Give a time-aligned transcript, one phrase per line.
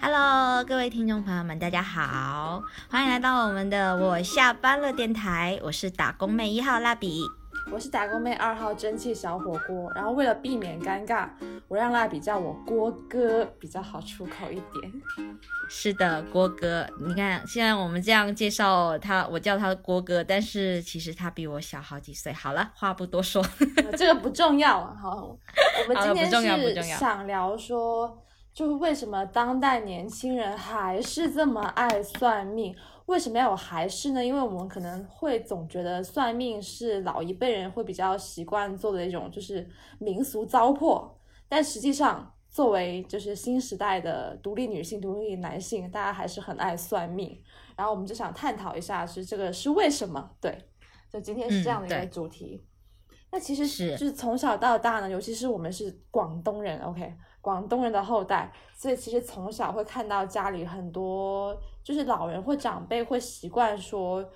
[0.00, 7.22] Hello，各位听众朋友们，大家好，欢迎来到我们的我下班了电台，我是打工妹一号蜡笔，
[7.72, 9.90] 我是打工妹二号蒸汽小火锅。
[9.94, 11.28] 然后为了避免尴尬，
[11.68, 14.92] 我让蜡笔叫我郭哥比较好出口一点。
[15.68, 22.32] 是的，郭哥，你看现在我们这样介绍他，我叫他郭哥，但是其实他比我小好几岁。
[22.32, 23.44] 好了，话不多说，
[23.96, 24.84] 这个不重要。
[24.94, 25.36] 好，
[25.88, 28.22] 我们 今天是想聊说，
[28.56, 32.74] 就是为什么当代年轻人还是这么爱算命？
[33.04, 34.24] 为什么要有还是呢？
[34.24, 41.10] 因为我们可能会总觉得算命是老一辈人会比较习惯做的一种就是民俗糟粕，
[41.48, 42.32] 但实际上。
[42.48, 47.38] 作为就是新时代的独立女性、独立男性，大家还是很爱算命。
[47.76, 50.30] 然后我们就想探讨一下，是这个是为什么？
[50.40, 50.56] 对，
[51.12, 52.64] 就今天是这样的一个主题。
[53.30, 57.12] 那其实是就是从小到大呢，尤其是我们是广东人，OK，
[57.46, 64.28] 广东人的后代，所以其实从小会看到家里很多就是老人或长辈会习惯说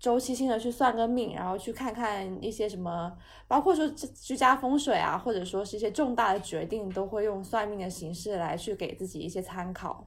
[0.00, 10.04] 周期性的去算个命，然后去看看一些什么，包括说居家风水啊，或者说是一些重大的决定，都会用算命的形式来去给自己一些参考。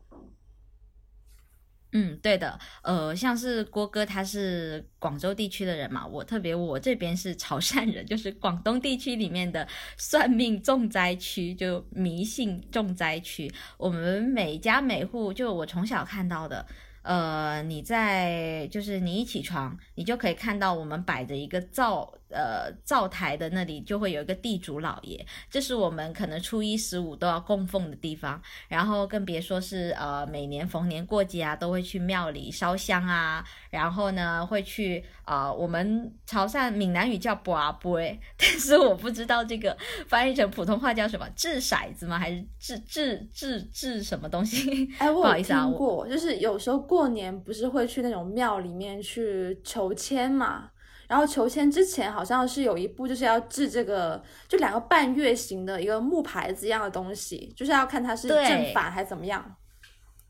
[1.92, 13.52] 嗯，对的，呃，像是郭哥他是广州地区的人嘛，我特别我这边是潮汕人，就是广东地区里面的算命重灾区，就迷信重灾区。
[13.78, 16.64] 我们每家每户，就我从小看到的，
[17.02, 28.42] 呃，你在就是你一起床，你就可以看到我们摆着一个灶呃灶台的那里就会有一个地主老爷，这是我们可能初一十五都要供奉的地方。
[28.68, 39.76] 然后更别说是呃每年逢年过节啊，都会去庙里烧香啊，然后呢会去呃我们潮汕闽南语叫卜啊杯，但是我不知道这个
[40.08, 42.20] 翻译成普通话叫什么，掷骰子吗？
[42.20, 44.88] 还是掷掷掷掷什么东西？
[45.00, 50.72] 哎，不好意思啊，我就是有时候过年不是会去那种庙里面去求签嘛，
[51.08, 59.56] 然后求签之前好像是有一步就是要掷这个，就两个半月形的一个木牌子一样的东西，就是要看它是正反还是怎么样。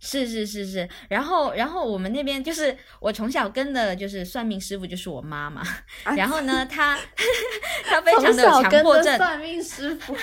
[0.02, 5.62] 是是是是，然后然后我们那边就是我从小跟的就是算命师傅就是我妈妈，
[6.04, 6.98] 啊然后呢 她
[7.86, 10.16] 她非从常的强迫症，算命师傅，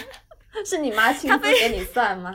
[0.65, 2.35] 是你妈亲自给你算吗？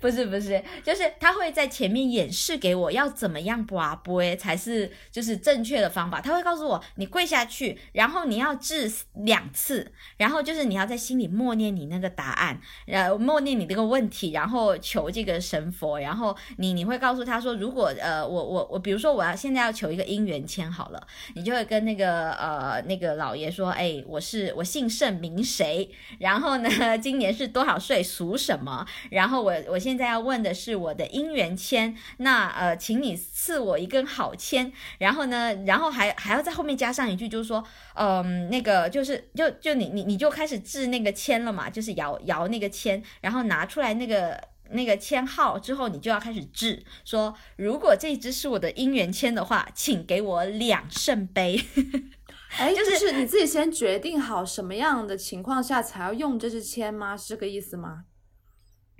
[0.00, 6.20] 不 是不是，就是他会在前面演示给我要怎么样卜杯才是就是正确的方法。
[6.20, 26.68] 他会告诉我，你跪下去，然后你要掷两次，然后就是你要在心里默念你那个答案，呃，默念你这个问题，然后求这个神佛，然后你你会告诉他说，如果呃我我我，比如说我要现在要求一个姻缘签好了，你就会跟那个呃那个老爷说，哎，我是我姓盛名谁，然后呢
[26.98, 37.64] 今年是多少岁，属什么，然后我我现在要问的是我的姻缘签，那呃，请你赐我一根好签，然后呢，然后还还要在后面加上一句，就是说，
[37.94, 44.40] 嗯、那个就是就就你你你就开始制那个签了嘛，就是摇摇那个签，然后拿出来那个。
[44.74, 51.62] 那个签号之后，你就要开始制，说如果这只是我的姻缘签的话，请给我两圣杯。
[52.56, 57.14] 哎，就就是是你自己先决定好什么样的情况下才要用这支签吗？
[57.14, 58.04] 是这个意思吗？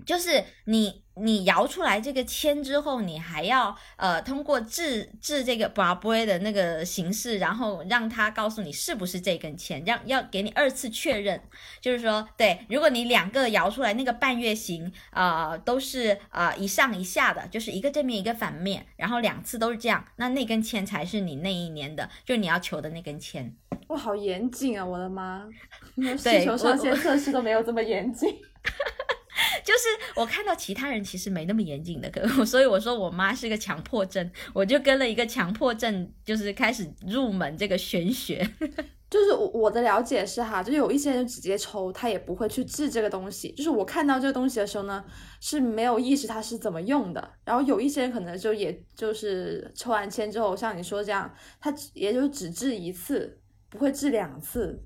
[0.05, 11.41] 就是你你摇出来这个签之后，你还要呃通过制制这个 b a b 的那个形式，然后让他告诉你是不是这根签，让要给你二次确认。
[11.81, 23.55] 就是说，对，如果你两个摇出来那个半月形，呃，都是呃一上一下的，就是一个正面一个反面，然后两次都是这样，那那根签才是你那一年的，就是你要求的那根签。
[23.89, 24.87] 哇，好严谨啊！
[24.87, 25.47] 我的妈，
[25.97, 28.35] 对地球上我线测试都没有这么严谨。
[29.65, 38.49] 就是我看到其他人其实没那么严谨的，可 所以我说我妈是个强迫症，我就跟了一个强迫症，就是开始入门这个玄学。
[39.11, 43.53] 就是我我的了解是哈，就是有一些人直接抽，他也不会去治这个东西。
[43.53, 45.05] 就是我看到这个东西的时候呢，
[45.39, 47.31] 是没有意识它是怎么用的。
[47.45, 51.31] 然后有一些人可能就也就是抽完签之后，像你说这样，
[51.61, 53.39] 他只也就只治一次，
[53.69, 54.83] 不会治两次，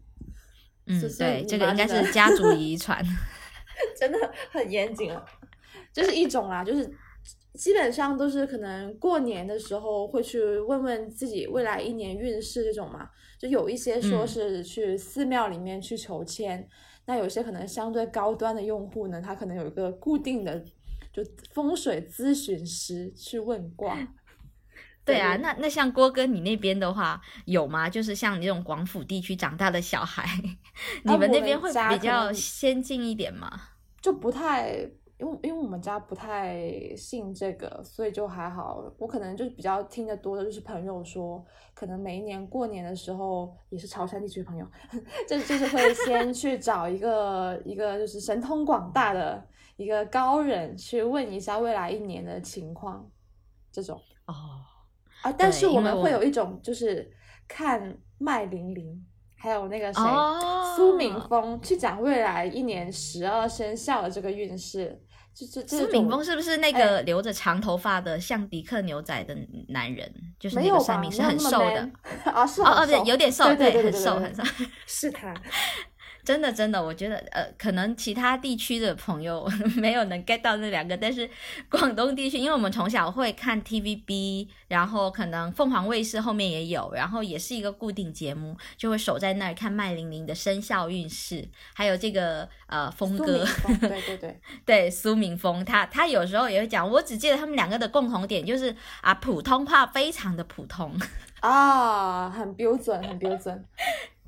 [0.87, 3.01] 嗯，对，这个应该是家族遗传。
[3.99, 4.19] 真的
[4.51, 5.25] 很严谨了。
[5.93, 6.91] 这是一种啦，就是
[7.55, 13.09] 基本上都是可能过年的时候会去问问自己未来一年运势这种嘛。
[13.39, 16.67] 就有一些说嗯是去寺庙里面去求签，
[17.05, 20.59] 那有些可能相对高端的用户呢，他可能有一个固定的
[21.13, 23.97] 就风水咨询师去问卦。
[25.07, 27.89] 对啊，那那像郭哥你那边的话有吗？
[27.89, 30.27] 就是像你这种广府地区长大的小孩，
[31.05, 33.49] 你们那边会比较先进一点吗？
[34.03, 34.71] 就不太
[35.19, 38.85] 因为因为我们家不太信这个，所以就还好。
[38.99, 41.43] 我可能就是比较听得多的，就是朋友说，
[41.73, 44.67] 可能每一年过年的时候，也是潮汕地区的朋友，
[45.27, 49.43] 就就是会先去找一个一个就是神通广大的
[49.77, 53.09] 一个高人去问一下未来一年的情况，
[53.73, 54.35] 这种哦，
[55.29, 55.35] 啊。
[55.37, 57.11] 但是我们会有一种就是
[57.49, 59.05] 看麦玲玲，
[59.37, 65.01] 还有那个谁、哦苏敏峰去讲未来一年十二生肖的这个运势。
[65.35, 69.37] 就这这苏敏峰是不是那哎个留着长头发的像迪克牛仔的
[69.69, 70.11] 男人？
[70.39, 70.57] 就是？
[70.57, 71.91] 那个算命是很瘦的
[72.25, 74.43] 啊，是哦哦，对，有点瘦，对很瘦很瘦。
[74.87, 75.35] 是他。
[76.27, 81.31] 真的真的，我觉得呃，可能其他地区的朋友 没有能 get 到那两个，但是
[81.71, 93.47] 广东地区，因为我们从小会看 TVB，然后可能凤凰卫视后面也有，然后也是一个固定节目，就会守在那儿看麦玲玲的生肖运势，还有这个呃峰哥
[93.79, 100.93] 对对对，对 苏明峰，他他有时候也会讲，我只记得他们两个的共同点就是啊，普通话非常的普通。
[101.41, 103.65] 啊，很标准，很标准。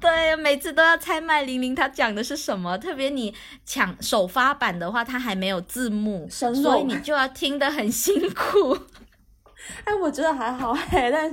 [0.01, 3.35] 对，每次都要猜麦玲玲她讲的是什么，特别你
[3.65, 8.79] 抢首发版的话，它还没有字幕，所以你就要听得很辛苦。
[9.85, 11.29] 哎，我觉得还好哎， 但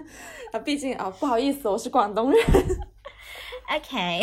[0.51, 2.41] 啊，毕竟啊，不好意思，我是广东人。
[3.75, 4.21] OK，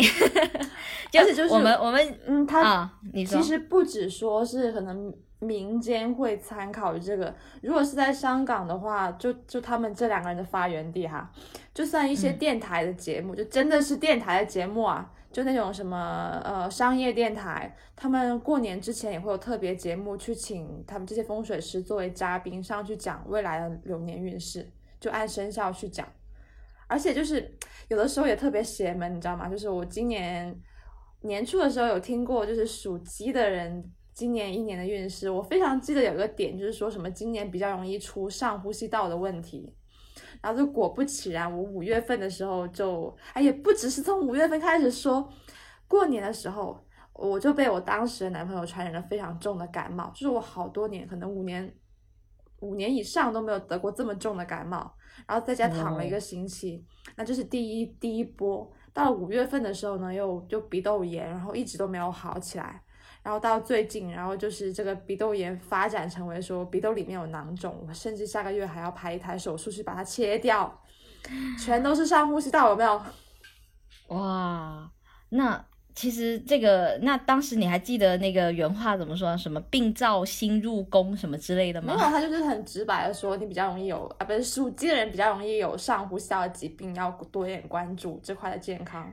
[1.11, 5.13] 就是就是我们我们嗯，他啊，你说其实不止说是可能
[5.43, 11.31] 民间会参考这个，如果是在香港的话，就就他们这两个人的发源地哈，
[11.73, 24.69] 就算一些嗯电台的节目，就真的是电台的节目啊，就那种什么呃商业电台，他们过年之前也会有特别节目去请他们这些风水师作为嘉宾上去讲未来的流年运势，
[24.99, 26.07] 就按生肖去讲。
[26.87, 27.51] 而且就是
[27.87, 29.49] 有的时候也特别邪门，你知道吗？
[29.49, 30.55] 就是我今年
[31.21, 33.83] 年初的时候有听过，就是属鸡的人
[34.13, 39.73] 今年一年的运势，我非常记得有个点，就是说什么今年比较容易出上呼吸道的问题。
[40.41, 45.27] 然后就果不其然，我五月份的时候就，哎也不只是从五月份开始说，
[45.87, 51.73] 过年的时候我就被我当时的男朋友传染了非常重的感冒，就是我好多年，可能五年
[52.59, 54.93] 五年以上都没有得过这么重的感冒，
[55.27, 58.71] 然后在家躺了一个星期，那这是第一第一波。
[58.93, 62.82] 到了五月份的时候呢，又就鼻窦炎，然后一直都没有好起来。
[63.23, 70.81] 然后到最近，然后就是这个鼻窦炎发展成为说鼻窦里面有囊肿，我甚至下个月还要排一台手术去把它切掉，
[71.57, 73.01] 全都是上呼吸道，有没有？
[74.09, 74.91] 哇，
[75.29, 75.65] 那
[75.95, 79.37] 其实这个，那当时你还记得那个原话怎么说？
[79.37, 82.09] 什么病灶新入宫什么之类的吗没有，吗？
[82.11, 89.09] 他就是很直白的说，你比较容易有啊，不是属鸡的人比较容易有上呼吸道的疾病，要多一点关注这块的健康。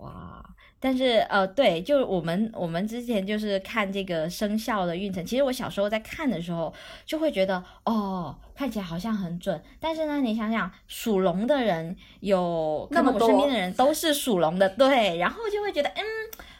[0.00, 0.42] 哇！
[0.86, 6.72] 但是呃，对，就是我们我们之前就是看这个生肖的运程，其实我小时候在看的时候
[7.04, 9.60] 就会觉得哦，看起来好像很准。
[9.80, 16.04] 但是呢，你想想，属龙的人有，可那么能我身边的人都是属龙的，对，然后就会觉得嗯。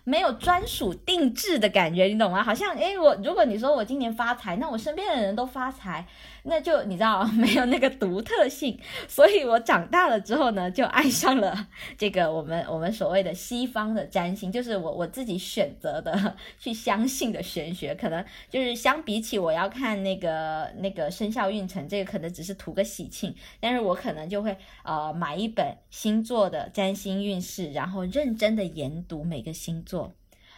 [0.09, 2.41] 没有专属定制的感觉，你懂吗？
[2.41, 6.07] 好像诶，我如果你说我今年发财，那我身边的人都发财，
[6.49, 8.79] 那就你知道 没有那个独特性。
[9.09, 30.15] 所以我长大了之后呢，就爱上了这个我们我们所谓的西方的占星，就是我我自己选择的去相信的玄学，可能就是相比起我要看那个那个生肖运程，这个可能只是图个喜庆，但是我可能就会呃买一本星座的占星运势，然后认真的研读每个星座。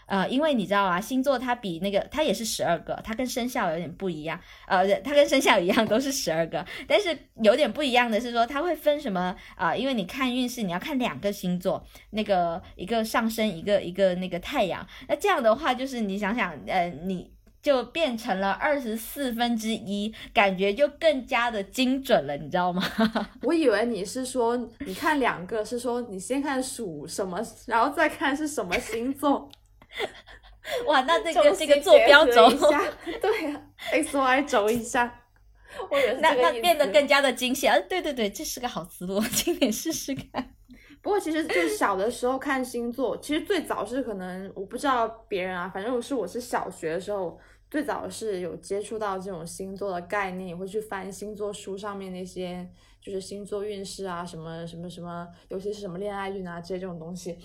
[0.08, 4.40] 呃，因为你知道啊，星座它比那个它也是十二个，它跟生肖有点不一样。
[4.66, 14.84] 呃，它跟生肖一样都是十二个，但是有点不一样的是说，它会分什么啊、因为你看运势，你要看两个星座，那个一个上升，一个一个那个太阳。
[15.06, 22.82] 那这样的话，就是你想想，呃，你就变成了二十四分之一，感觉就更加的精准了，你知道吗？
[23.42, 29.50] 我以为你是说你看两个，是说你先看属什么，然后再看是什么星座。
[30.86, 32.58] 哇，那这中个这个坐标轴一。
[32.58, 32.82] 下，
[33.20, 35.24] 对呀、x Y 轴一下。
[36.20, 37.78] 那那变得更加的精细啊！
[37.88, 40.54] 对对对，这是个好思路， 今年试试看。
[41.02, 47.38] 不过其实就小的时候看星座，其实最早是可能我不知道别人啊，反正我是我是小学的时候，
[47.70, 52.66] 最早是有接触到这种星座的概念，也会去翻星座书上面那些
[53.00, 57.38] 就是星座运势啊，什么什么什么，尤其是什么恋爱运啊这些这种东西。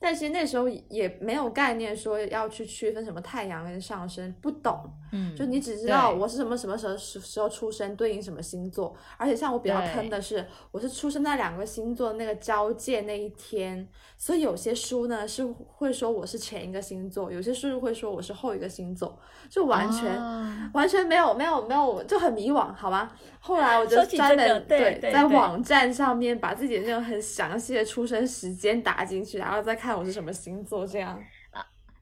[0.00, 4.78] 但其实那时候也没有概念说要去区分什么太阳跟上升，不懂。
[5.10, 8.94] 嗯，就你只知道我是什么什么时候时时候出生，对应什么星座。
[9.16, 23.16] 而且像我比较坑的是，我是出生在两个星座那个交界那一天，所以有些书呢是会说我是前一个星座，有些书会说我是后一个星座，就完全、哦完全没有没有没有，就很迷惘，好吧？
[23.40, 31.18] 后来我就专门这个对对在网站上面把自己的那种很详细的出生时间打进去，然后再看我是什么星座，这样。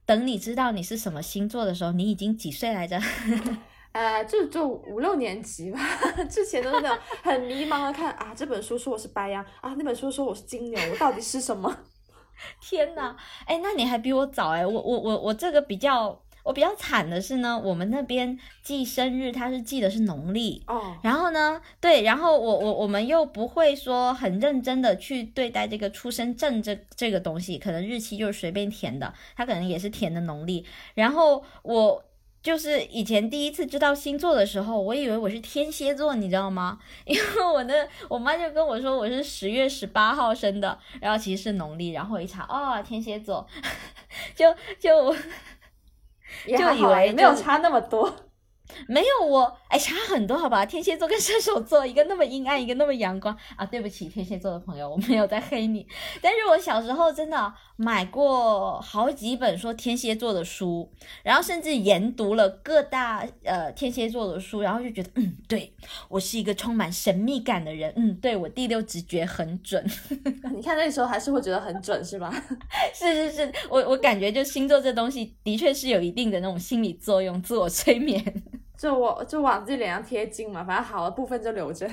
[0.04, 2.96] 等你知道你是什么星座的时候，你已经几岁来着？
[3.90, 5.80] 呃，就就五六年级吧，
[6.30, 11.74] 之前都是那种很迷茫的看啊，这本书说我是白羊啊，那本书说我是金牛，我到底是什么？
[12.60, 20.62] 天呐，哎，那你还比我早哎，我我我我这个比较，我比较惨的是呢，我们那边记生日，他是记的是农历。
[20.68, 30.64] 哦，然后呢，对，然后我我我们又不会说很认真的去对待这个出生证这这个东西，可能日期就是随便填的，他可能也是填的农历。
[30.94, 32.04] 然后我
[32.40, 36.78] 就是以前第一次知道星座的时候，我以为我是天蝎座，你知道吗？
[37.04, 43.44] 因为我的我妈就跟我说我是十月十八号生的，然后其实是农历，然后我一查，哦，天蝎座，
[44.36, 45.12] 就就
[46.54, 48.12] 就以也还好啊为没有差那么多。
[48.88, 50.66] 没有我，哎，差很多好吧？
[50.66, 53.64] 天蝎座跟射手座，一个那么阴暗，一个那么阳光啊！
[53.66, 55.86] 对不起，天蝎座的朋友，我没有在黑你。
[56.20, 60.90] 但是我小时候真的买过好几本说天蝎座的书，
[61.22, 65.72] 然后甚至研读了各大呃天蝎座的书，然后就觉得，嗯，对
[66.08, 69.84] 我是一个充满神秘感的人，嗯，对我第六直觉很准。
[70.54, 72.32] 你看那时候还是会觉得很准，是吧？
[72.94, 78.42] 是是是，我我感觉就星座这东西的确是有一定的那种心理作用，自我催眠。
[78.76, 81.86] 就我就往自己脸上贴金嘛，反正好的部分就留着，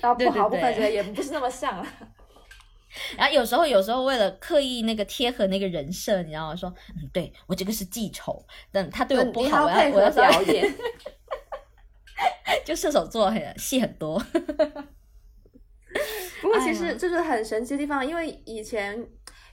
[0.00, 1.86] 然后不好的部分对觉得也不是那么像了。
[3.18, 6.56] 然后有时候，有时候为了刻意那个贴合那个人设，你知道吗？
[6.56, 8.42] 说，嗯，对我这个是记仇，
[8.72, 10.74] 等他对我不好，我要我要表表演。
[12.64, 14.18] 就射手座很戏很多。
[16.40, 19.06] 不过其实这是很神奇的地方，因为以前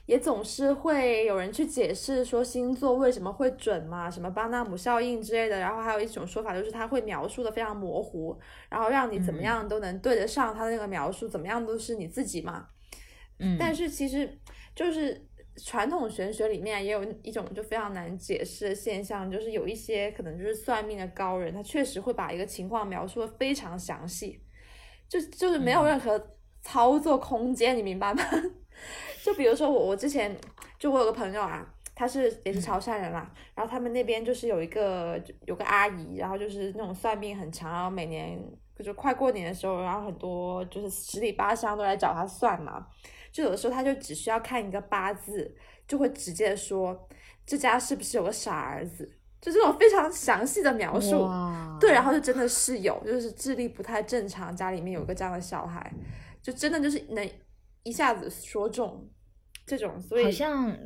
[0.06, 12.68] 也总是会有人去解释说星座为什么会准嘛，什么巴纳姆效应之类的，然后还有一种说法就是他会描述的非常模糊，然后让你怎么嗯样都能对得上他的那个描述，怎么样都是你自己嘛。
[13.38, 14.38] 嗯，但是其实
[14.76, 24.40] 就是传统玄学里面也有一种就非常难解释的现象，就是有一些可能就是算命的高人，他确实会把一个情况描述的非常详细，
[25.08, 28.22] 就就是没有嗯任何操作空间，你明白吗？
[29.24, 30.36] 就比如说我我之前
[30.78, 31.66] 就我有个朋友啊。
[31.96, 35.16] 他是也是潮汕人啦，然后他们那边就是有一个
[35.46, 38.36] 有个阿姨，然后就是那种算命很强，然后每年
[38.84, 42.84] 就快过年的时候，然后很多就是十里八乡都来找他算嘛，
[43.30, 45.54] 就有的时候他就只需要看一个八字，
[45.86, 47.08] 就会直接说
[47.46, 49.08] 这家是不是有个傻儿子，
[49.40, 51.28] 就这种非常详细的描述。
[51.78, 55.92] 对，然后就真的是有，就是智力不太正常，家里面有个这样的小孩，
[56.42, 57.30] 就真的就是能
[57.84, 59.08] 一下子说中
[59.66, 60.76] 这种，所以好像，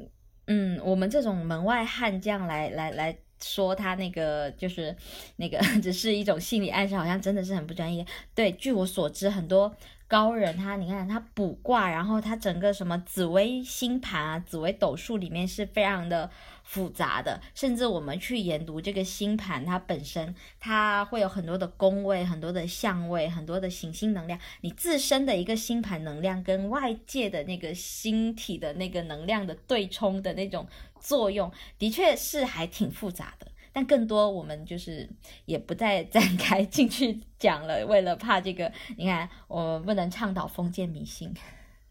[0.46, 4.94] 嗯，我们这种门外汉这样来来来说他那个就是
[5.36, 8.04] 那个 只是一种心理暗示，好像真的是很不专业。
[8.34, 9.74] 对，据我所知，很多
[10.06, 16.30] 高人他你看他卜卦，然后他整个什么紫微星盘啊、紫微斗数里面是非常的
[16.68, 30.66] 复杂的，甚至我们去研读这个星盘，它本身它会有很多的宫位、很多的相位、很多的行星能量，你自身的一个星盘能量跟外界的那个星体的那个能量的对冲的那种
[31.00, 33.46] 作用，的确是还挺复杂的。
[33.72, 35.08] 但更多我们就是
[35.46, 41.32] 也不再展开进去讲了，为了怕这个，你看我们不能倡导封建迷信。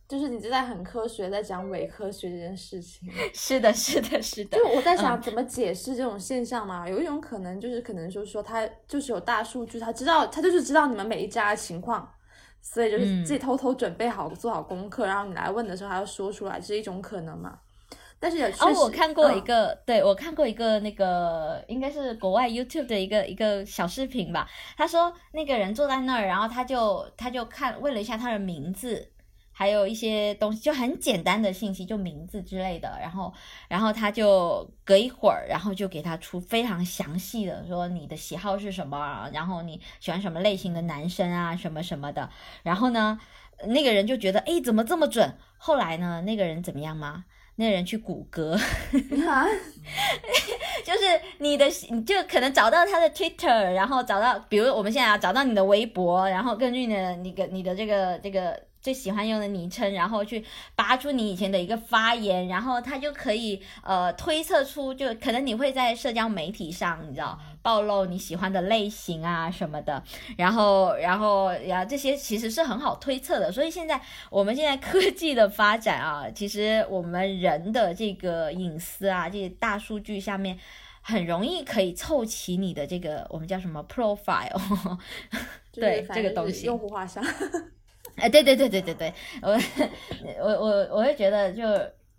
[0.08, 3.10] 就是你就在很科学在讲伪科学这件事情。
[3.34, 4.68] 是的，是的，是的就。
[4.70, 6.88] 我在想怎么解释这种现象嘛？
[6.88, 12.10] 有一种可能就是可能就是说他就是有大数据，他知道他就是知道你们每一家的情况，
[12.62, 17.60] 所以就是嗯自己偷偷准备好、做好功课，然后你来问的时候还要说出来，这是一种可能嘛？
[18.20, 24.48] 但是也确实，哦，我看过一嗯个，对我看过一个那个应该是国外 YouTube 的一个一个小视频吧。
[24.76, 29.08] 他说那个人坐在那儿，然后他就他就看问了一下他的名字，
[29.60, 32.96] 还有一些东西，就很简单的信息，就名字之类的。
[33.02, 33.34] 然后
[33.68, 42.30] 然后他就隔一会儿，然后就给他出非常详细的说你的喜好是什么，然后你喜欢什么类型的男生啊，什么什么的。
[42.62, 43.20] 然后呢，
[43.66, 45.36] 那个人就觉得诶，怎么这么准？
[45.58, 47.26] 后来呢，那个人怎么样吗？
[47.56, 48.56] 那个人去谷歌，
[50.86, 58.68] 就是你的，你就可能找到他的 Twitter，然后找到，比如我们现在要找到你的微博，然后根据你的你个你的这个这个。
[58.88, 70.02] 最喜欢用的昵称，然后去扒出你以前的一个发言，然后他就可以呃推测出，就可能你会在社交媒体上，你知道暴露你喜欢的类型啊什么的，
[70.38, 73.52] 然后然后呀这些其实是很好推测的。
[73.52, 80.58] 所以现在我们现在科技的发展啊，其实我们人的这个隐私啊，这些大数据下面
[81.02, 84.98] 很容易可以凑齐你的这个我们叫什么 profile，
[85.74, 87.22] 对这个东西用户画像。
[88.18, 89.60] 哎，对对对对对对，我
[90.42, 91.64] 我我我会觉得，就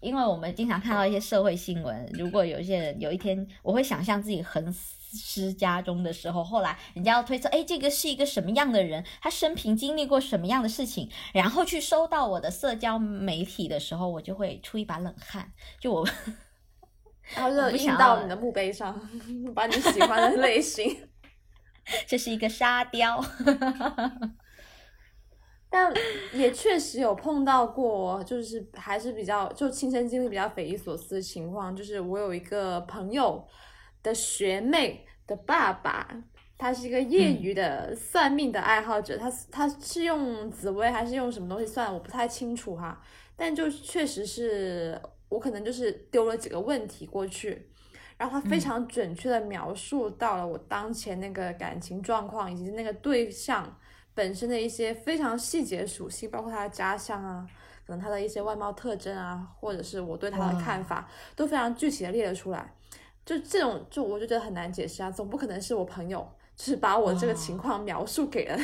[0.01, 15.51] 因为我们经常看到一些社会新闻，如果有一些人有一天，我会想象自己横尸家中的时候，后来人家要推测，哎，这个是一个什么样的人，他生平经历过什么样的事情，然后去收到我的社交媒体的时候，我就会出一把冷汗，
[15.81, 16.09] 就我，
[17.35, 18.95] 然后就印到你的墓碑上，
[19.53, 21.09] 把你喜欢的类型，
[22.07, 23.21] 这是一个沙雕。
[25.71, 25.93] 但
[26.33, 33.47] 也确实有碰到过，就是还是比较就亲身经历比较匪夷所思的情况，就是我有一个朋友
[34.03, 36.09] 的学妹的爸爸，
[36.57, 43.03] 他是一个业余的算命的爱好者，他他是用紫薇还是用什么东西算，我不太清楚哈，
[43.37, 44.99] 但就确实是
[45.29, 47.69] 我可能就是丢了几个问题过去，
[48.17, 53.79] 然后他非常准确的描述到了我当前那个感情状况以及那个对象。
[54.19, 57.47] 本身的一些非常细节属性，包括他的家乡啊，
[57.87, 62.75] 可能他的一些外貌特征啊，或者是我对他的看法，都非常具体的列了出来。
[63.25, 68.59] 就这种，就我就觉得很难解释啊，总不可能是我朋友就是把我这个情况描述给了，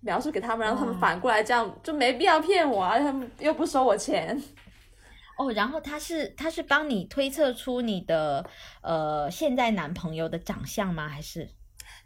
[0.00, 4.42] 描述给他们，让他们反过来这样，就没必要骗我啊，他们又不收我钱。
[5.38, 8.44] 哦，然后他是他是帮你推测出你的
[8.82, 11.08] 呃现在男朋友的长相吗？
[11.08, 11.48] 还是？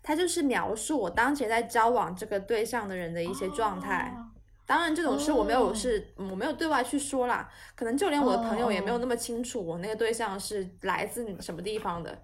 [0.07, 4.17] 他就是描述我当前在交往这个对象的人的一些状态，
[4.65, 12.23] 当然这种事我没有是，我没有对外去说啦，可能就连我的朋友也没有那么清楚我那个对象是来自什么地方的。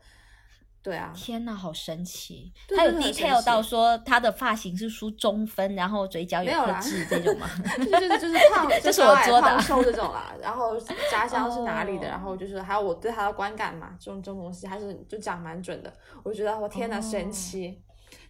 [0.83, 2.53] 对啊，天哪，好神奇！
[2.75, 7.49] 他有 detail 到说他的发型是梳中分，然后嘴角有颗痣这种吗？
[7.79, 10.35] 就是就是胖， 这是我做的， 瘦这种啦。
[10.41, 10.77] 然后
[11.11, 12.09] 家乡是哪里的？
[12.09, 15.93] 然后就是还有我对他的观感嘛，这种这种东西还是就讲蛮准的。
[16.25, 17.81] 我觉得我天哪，神奇！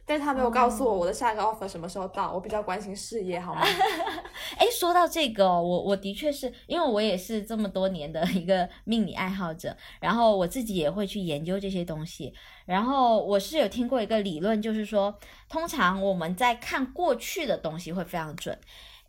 [0.05, 3.63] 但是他没有告诉我我的下一个 offer 什么时候到，我比较关心事业，好吗？
[4.59, 12.35] 哎，说到这个，我我的确是因为我也是这么多年的一个 命理爱好者，然后我自己也会去研究这些东西，
[12.67, 15.17] 然后我是有听过一个理论，就是说，
[15.49, 18.59] 通常我们在看过去的东西会非常准。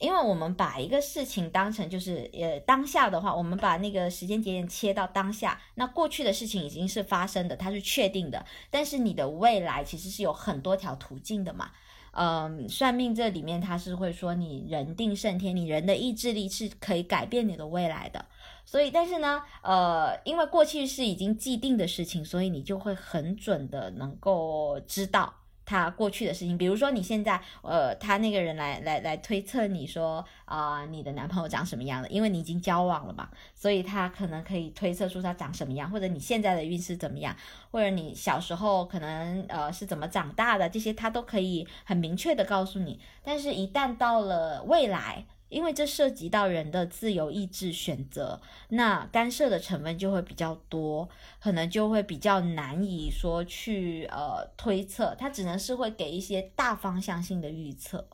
[0.04, 8.46] 因为我们把一个事情当成就是呃当下的话，我们把那个时间节点切到当下，那过去的事情已经是发生的，它是确定的。
[8.70, 11.72] 但是你的未来其实是有很多条途径的嘛。
[12.12, 18.26] 嗯，算命这里面它是会说你人定胜天，你人的意志力是可以改变你的未来的。
[18.66, 25.34] 所以，但是呢，呃，因为过去是已经既定的事情，所以你就会很准的能够知道。
[25.66, 32.10] 他过去的事情，比如说你现在，呃，他那个人来来来推测你说啊，你的男朋友长什么样的？
[32.10, 37.36] 因为你已经交往了嘛，所以他可能可以推测出他长什么样，或者你现在的运势怎么样，
[37.72, 43.00] 或者你小时候可能呃是怎么长大的，这些他都可以很明确的告诉你。
[43.24, 51.08] 但是，一旦到了未来，因为这涉及到人的自由意志选择，那干涉的成分就会比较多，
[51.40, 58.10] 可能就会比较难以说去呃推测，它只能是会给一些大方向性的预测。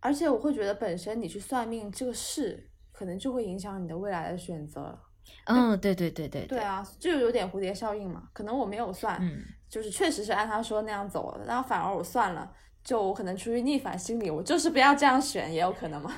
[0.00, 4.98] 而且我会觉得，本身你去算命这个事，可能就会影响你的未来的选择。
[5.44, 6.44] 嗯，对对对对。
[6.46, 8.28] 对啊，就有点蝴蝶效应嘛。
[8.32, 9.20] 可能我没有算，
[9.68, 16.12] 就是确实是按他说那样走了，然后反而我算了，就我可能出于逆反心理，我就是不要这样选，也有可能嘛。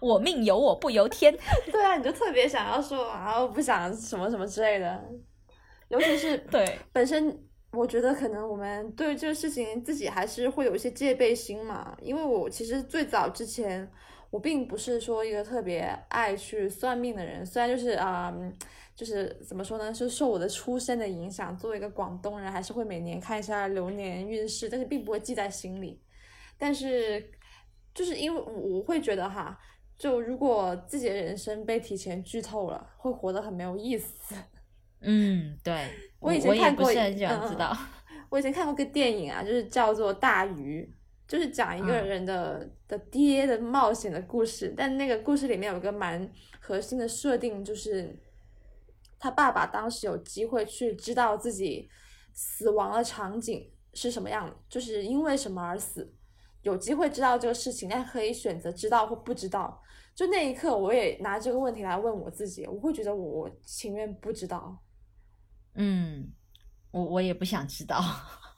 [0.00, 1.36] 我命由我不由天，
[1.72, 5.04] 对啊，你就特别想要说啊，我不想什么什么之类的，
[5.88, 7.36] 尤其是 对本身，
[7.72, 11.96] 我觉得可能我们对这个事情自己还是会有一些戒备心嘛。
[12.00, 13.90] 因为我其实最早之前，
[14.30, 18.34] 我并不是说一个特别爱去算命的人，虽然就是啊，
[18.94, 26.00] 就是怎么说呢，是受我的出身的影响，作为一个广东人，还是会每年看一下流年运势，但是并不会记在心里。
[26.58, 27.30] 但是
[27.94, 29.58] 就是因为我会觉得哈。
[29.98, 34.34] 就如果自己的人生被提前剧透了，会活得很没有意思。
[35.02, 37.76] 嗯，对，我以前看过，知道。
[38.30, 40.88] 我以前看过个电影啊，就是叫做《大鱼》，
[41.30, 44.74] 就是讲一个人的的爹的冒险的故事。
[44.76, 46.30] 但那个故事里面有个蛮
[46.60, 48.14] 核心的设定，就是
[49.18, 51.88] 他爸爸当时有机会去知道自己
[52.34, 56.12] 死亡的场景是什么样，就是因为什么而死，
[56.62, 59.82] 有机会知道这个事情，但可以选择知道或不知道。
[60.18, 64.76] 就那一刻，我也拿这个问题来问我自己，我会觉得我情愿不知道。
[65.74, 66.28] 嗯，
[66.90, 68.02] 我我也不想知道，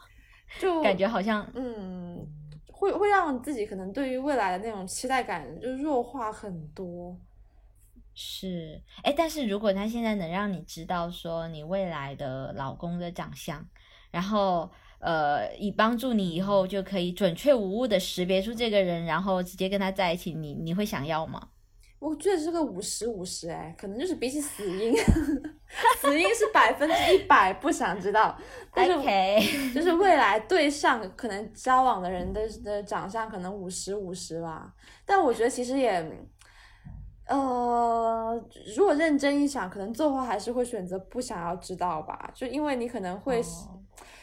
[0.58, 2.26] 就感觉好像嗯，
[2.72, 7.14] 会会让自己可能对于未来的那种期待感就弱化很多。
[8.14, 13.62] 是，哎，但是如果他现在能让你知道说你未来的老公的长相，
[14.10, 14.70] 然后
[15.00, 21.48] 呃，以帮助你以后就可以准确无误的识别出这个人，然后直接跟他在一起，你你会想要吗？
[21.98, 24.94] 我觉得是个五十五十，哎，可能就是比起死因，
[26.00, 28.34] 死因是百分之一百不想知道，
[28.74, 28.92] 但是
[29.74, 34.72] 就是未来对象可能交往的人的的长相可能五十五十吧，
[35.04, 36.02] 但我觉得其实也，
[37.26, 38.42] 呃，
[38.74, 43.42] 如果认真一想，可能最后还是会选择不想要知道吧，就因为你可能会。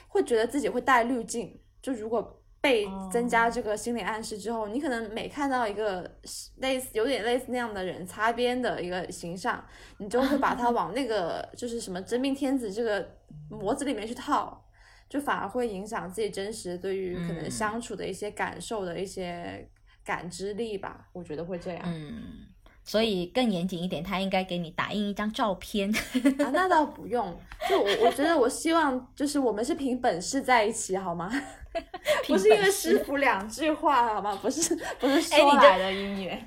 [0.07, 6.19] 会觉得自己会带滤镜，就如果被增加这个心理暗示之后，你可能每看到一个
[6.57, 9.63] 类似有点类似那样的人擦边的一个形象，
[9.99, 13.07] 你就会把他 往那个就是什么真命天子这个
[13.49, 14.65] 模子里面去套，
[15.07, 19.69] 就反而会影响自己真实对于可能相处的一些感受的一些
[20.03, 21.83] 感知力吧，我觉得会这样。
[21.85, 22.47] 嗯。
[22.87, 25.93] 所以更严谨一点，他应该给你打印一张照片。
[25.93, 27.37] 啊，那倒不用。
[27.69, 31.29] 就我，我觉得我希望就是我们是凭本事在一起，好吗？
[32.25, 34.39] 不是因为师傅两句话，好吗？
[34.41, 36.41] 不是，不是说来的音乐。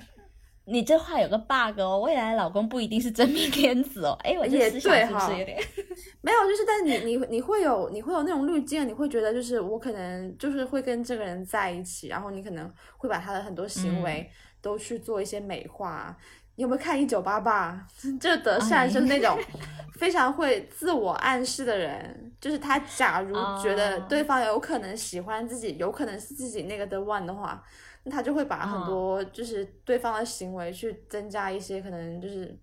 [0.65, 4.17] 你这话有个 bug 哦，未来老公不一定是真命天子哦。
[4.23, 5.59] 哎，我这思想是不是有点？
[6.21, 14.29] 没有，就是，但是你你你会有你会有那种滤镜，你会觉得就是我可能就是会跟这个人在一起，然后你可能会把他的很多行为。
[14.61, 16.15] 都去做一些美化，
[16.55, 17.87] 你有没有看《一九八八》？
[18.19, 19.37] 这德善是那种
[19.99, 27.63] 非常会自我暗示的人，就是他假如觉得对方有可能喜欢自己，有可能是自己那个的 one 的话，
[28.03, 32.57] 那他就会把很多就是对方的行为去增加一些可能就是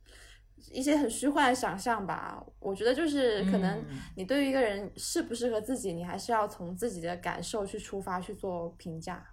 [0.73, 2.45] 一些很虚幻的想象吧。
[2.59, 3.85] 我觉得就是可能
[4.17, 9.25] 你对于一个人适不适合自己，你还是要从自己的感受去出发去做评价。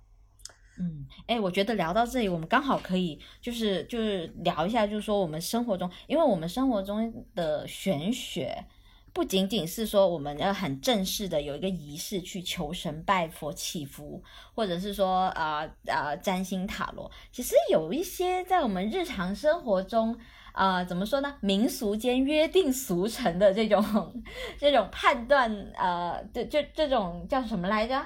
[0.78, 8.66] 嗯，哎，我觉得聊到这里，我们刚好可以就是就是聊一下，就是说我们生活中，因为我们生活中的玄学，
[9.14, 14.22] 不仅仅是说我们要很正式的有一个仪式去求神拜佛祈福，
[14.54, 20.18] 或者是说啊啊占星塔罗，其实有一些在我们日常生活中，
[20.52, 21.38] 啊怎么说呢？
[21.40, 23.82] 民俗间约定俗成的这种
[24.60, 28.06] 这种判断，呃，这就这种叫什么来着？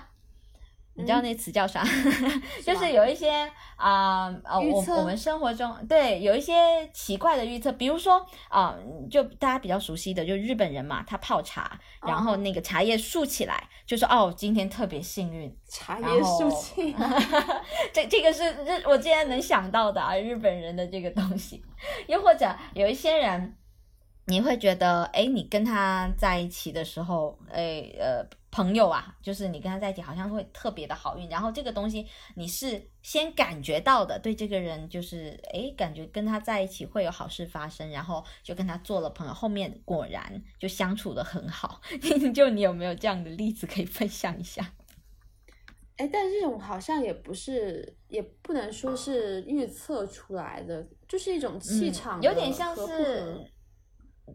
[0.99, 1.81] 你知道那词叫啥？
[2.63, 3.29] 就是有一些
[3.77, 6.53] 啊呃，我我们生活中对有一些
[6.93, 8.75] 奇怪的预测，比如说啊，
[9.09, 15.57] 就大家比较熟悉的，就日本人嘛，他泡茶，然后那个茶叶竖起来，就说哦，今天特别幸运。
[15.69, 16.93] 茶叶竖起，
[17.93, 21.63] 这这个是日我竟然能想到的啊，日本人的这个东西。
[22.07, 23.55] 又或者有一些人，
[24.29, 28.25] 你会觉得哎，你跟他在一起的时候，哎呃。
[28.51, 31.29] 朋友啊，就是你跟他在一起，好像会特别的好运。
[31.29, 39.33] 然后这个东西你是先感觉到的，对这个人就是哎，感觉跟他在一起会有好事发生，然后就跟他做了朋友。
[39.35, 41.79] 后面果然就相处的很好。
[42.33, 44.73] 就你有没有这样的例子可以分享一下？
[45.97, 53.45] 哎，但这种好像也不是，也不能说是预测出来的，就是一种气场，有点像是。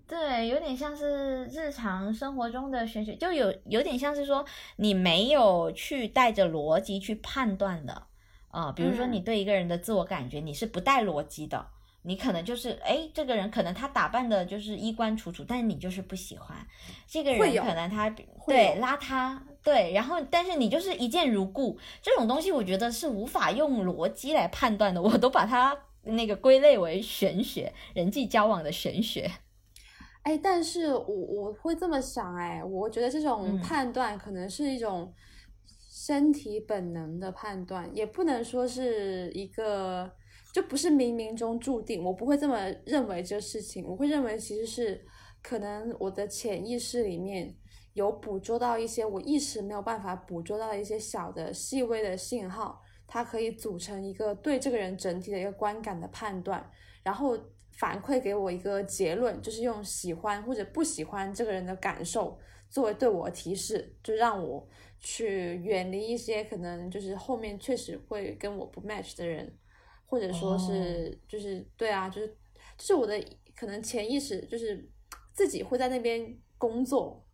[0.06, 4.44] 对，有点像是日常生活中的玄学，就有有点像是说
[4.76, 8.06] 你没有去带着逻辑去判断的，
[8.50, 11.66] 啊，比如说你对一个人的自我感觉，你是不带逻辑的，
[12.02, 16.56] 你可能就是哎，这个人可能他打扮的就是衣冠楚楚，但是你就是不喜欢。
[17.06, 18.10] 这个人，可能他
[18.46, 29.30] 对邋遢，对，然后但是你就是一见如故，这种东西我觉得是无法用逻辑来判断的，我都把它那个归类为玄学，人际交往的玄学。
[30.24, 35.12] 哎，但是我我会这么想，哎，我觉得这种判断可能是一种
[35.68, 40.10] 身体本能的判断，也不能说是一个，
[40.54, 42.02] 就不是冥冥中注定。
[42.02, 45.04] 我不会这么认为这事情，我会认为其实是
[45.42, 47.54] 可能我的潜意识里面
[47.92, 56.70] 有捕捉到一些我意识没有办法捕捉到的一些小的细微的信号，它可以组成一个对这个人整体的一个观感的判断，
[57.02, 57.38] 然后。
[57.76, 62.38] 反馈给我一个结论，就是用喜欢或者不喜欢这个人的感受
[62.70, 64.66] 作为对我的提示，就让我
[65.00, 69.52] 去远离一些可能就是后面确实会跟我不 match 的人，
[70.06, 72.28] 或者说是就是对啊，就是
[72.78, 73.22] 就是我的
[73.56, 74.88] 可能潜意识就是
[75.32, 77.26] 自己会在那边工作，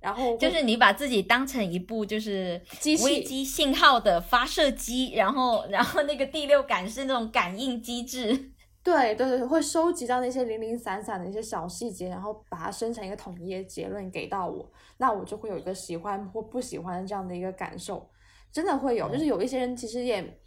[0.00, 2.60] 然后就是你把自己当成一部就是
[3.04, 8.51] 危机信号的发射机，然后然后那个第六感是那种感应机制。
[8.82, 18.10] 对对对，会收集到那些零零散散的一些小细节，然后把它生成一个统一的结论给到我，那我就会有一个喜欢或不喜欢这样的一个感受，
[18.50, 20.40] 真的会有，就是有一些人其实也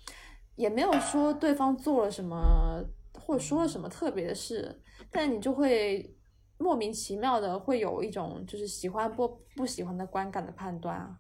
[0.55, 2.83] 也没有说对方做了什么
[3.17, 6.13] 或者说了什么特别的事，但你就会
[6.57, 11.17] 莫名其妙的会有一种就是喜欢或不喜欢的观感的判断啊。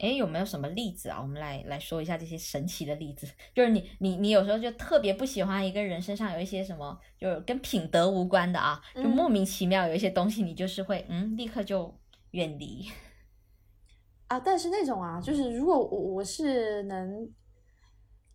[0.00, 1.20] 诶，有没有什么例子啊？
[1.20, 3.26] 我们来来说一下这些神奇的例子。
[3.54, 11.94] 就是你你你有时候就特别不喜欢一个人身上有一些什么，就是跟品德无关的啊，就嗯莫名其妙有一些东西，你就是会嗯立刻就
[12.32, 12.88] 远离。
[14.28, 17.28] 啊，但是那种啊，就是如果我我是能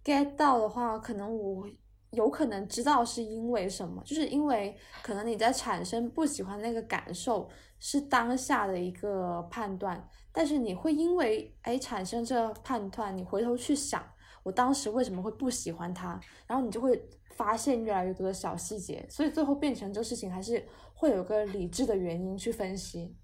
[0.03, 1.67] get 到的话，可能我
[2.15, 7.47] 有可能知道是因为什么，就是因为可能你在产生不喜欢那个感受
[7.79, 14.03] 是当下的一个判断，但是你会因为哎产生这个判断，你回头去想
[14.43, 16.99] 我当时为什么会不喜欢他，然后你就会
[17.35, 23.15] 发现越来越多的小细节，所以最后变成这个事情还是会有个理智的原因去分析。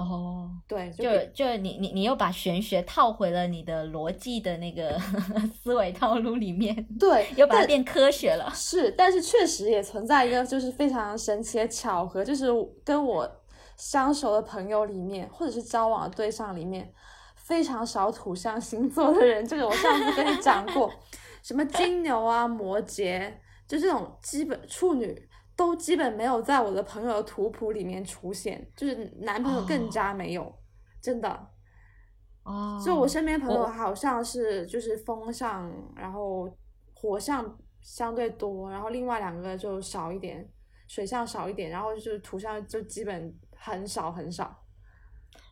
[0.00, 4.98] 哦，对，就就你你你又把玄学套回了你的逻辑的那个
[5.62, 8.50] 思维套路里面， 对，又把它变科学了。
[8.54, 12.46] 是，但是确实也存在一个就是非常神奇的巧合，就是
[12.84, 13.30] 跟我
[13.76, 16.92] 相熟的朋友里面，或者是交往的对象里面，
[17.36, 19.46] 非常少土象星座的人。
[19.46, 20.90] 这个我上次跟你讲过，
[21.42, 23.32] 什么金牛啊、摩羯，
[23.66, 25.28] 就这种基本处女。
[25.60, 30.50] 都基本没有在我的朋友的图谱里面出现，就是男朋友更加没有，
[31.02, 31.28] 真的。
[32.44, 36.50] 哦，就我身边朋友好像是就是风象，然后
[36.94, 40.50] 火象相对多，然后另外两个就少一点，
[40.88, 44.64] 水象少一点，然后就是土象就基本很少很少。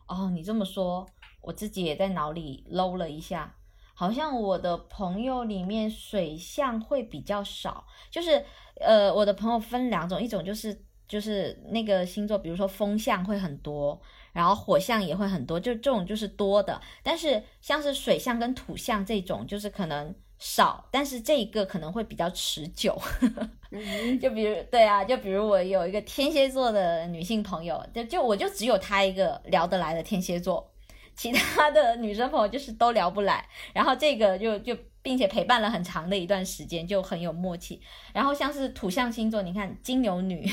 [0.07, 1.07] 哦，你这么说，
[1.43, 3.55] 我自己也在脑里搂了一下，
[3.99, 8.45] 好像我的朋友里面水象会比较少，就是
[8.81, 14.01] 呃，我的朋友分两种，一种就是就是那个星座，比如说风象会很多，
[14.33, 22.97] 然后火象也会很多，就这种就是多的，但是像是水象跟土象这种，就是可能少，但是这一个可能会比较持久。
[23.73, 30.71] 嗯， 就比如对啊，就比如我有一个天蝎座的女性朋友，就就我就只有她一个聊得来的天蝎座，
[31.19, 33.45] 其他的女生朋友就是都聊不来。
[33.75, 37.83] 然后这个就就并且陪伴了很长的一段时间，就很有默契。
[38.15, 40.51] 然后像是土象星座，你看金牛女，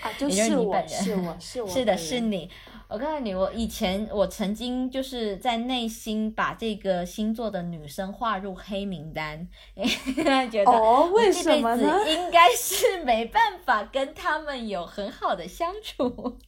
[0.00, 2.48] 啊， 就是你本人是我是我 是的，是你。
[2.88, 9.48] 我告诉你，我以前我曾经就是在内心把这个星座的女生划入黑名单，
[10.52, 12.04] 觉得哦，为我这辈子什么呢？
[12.06, 16.38] 应该是没办法跟他们有很好的相处。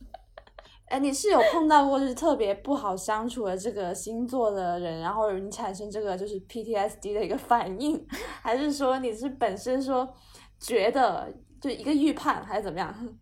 [0.87, 8.07] 哎，你是有碰到过就是特别不好相处的这个星座的人，然后你产生这个就是 PTSD 的一个反应，
[8.43, 10.15] 还是说你是本身说
[10.61, 13.19] 觉得就一个预判，还是怎么样？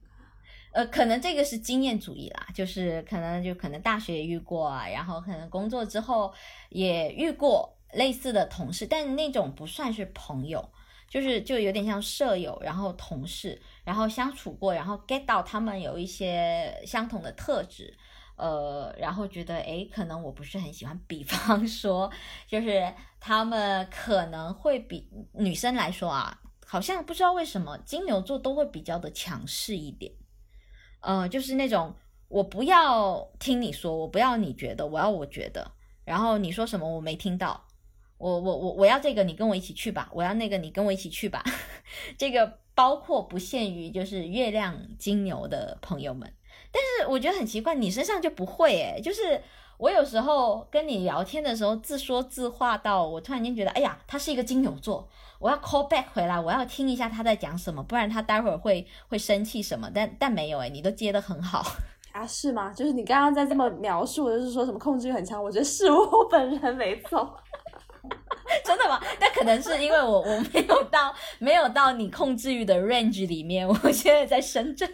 [0.72, 6.33] 呃，可能这个是经验主义啦，就是可能就可能大学也遇过啊，然后可能工作之后
[6.70, 10.66] 也遇过类似的同事，但那种不算是朋友，
[11.12, 17.94] 就是就有点像舍友，然后同事，然后相处过，然后 get 到他们有一些相同的特质，
[18.37, 20.98] 呃，然后觉得诶，可能我不是很喜欢。
[21.07, 22.11] 比方说，
[22.46, 30.11] 就是他们可能会比女生来说啊，好像不知道为什么金牛座都会比较的强势一点。
[31.01, 31.94] 呃，就是那种
[32.29, 35.72] 我不要听你说，我不要你觉得，我要我觉得。
[36.07, 37.62] 然后你说什么我没听到，
[38.22, 40.08] 我我我我要这个，你跟我一起去吧。
[40.12, 41.42] 我要那个，你跟我一起去吧。
[42.16, 46.32] 这个包括不限于就是月亮金牛的朋友们，
[46.70, 49.42] 但是我觉得很奇怪，你身上就不会诶，就是
[49.76, 55.08] 我有时候跟你聊天的时候自说自话到我突然间觉得，哎呀，他是一个金牛座，
[55.40, 59.90] 我要 call back 回来，我要听一下他在讲什么，不然他待会儿会会生气什么。
[59.92, 61.64] 但但没有诶，你都接得很好。
[62.12, 62.72] 啊，是吗？
[62.72, 67.37] 就是你刚刚在这么描述，就是说什么控制欲很强，我觉得是我本人没错。
[68.64, 69.00] 真的吗？
[69.20, 74.88] 那可能是因为我我没有到没有到你控制欲的 range 里面， 我现在在深圳，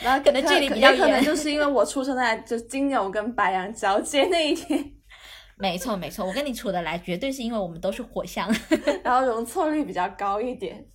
[0.00, 4.92] 然后可能距离比较远可能远就是因为我出生在就金牛跟白羊交接那一天，
[5.58, 8.48] 没错没错，我跟你处得来，绝对是因为我们都是火象。
[9.02, 10.86] 然后容错率比较高一点。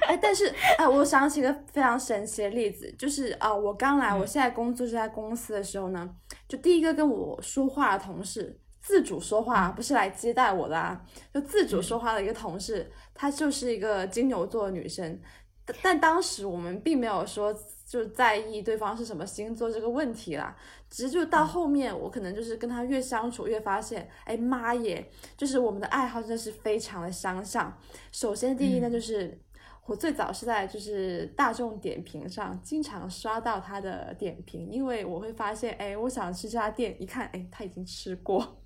[0.00, 6.08] 哎，但是哎，我想起一个非常神奇的例子，就是啊、我刚来，我嗯现在工作这家公司的时候呢，
[6.48, 11.00] 就第一个跟我说话的同事，自主说话，不是来接待我的啊，
[11.32, 15.18] 就自主说话的一个同事，她就是一个金牛座的女生，
[15.64, 20.56] 但但当时我们并没有说就在意对方是什么星座这个问题啦。
[20.90, 27.72] 只是就到后面，我可能就是跟他越相处越发现，哎妈耶，就是我们的爱好真的是非常的相像。
[28.10, 29.40] 首先第一呢，就是
[29.86, 38.61] 我最早是在就是大众点评上经常刷到他的点评，因为我会发现，哎，我想吃这家店，一看，哎，他已经吃过，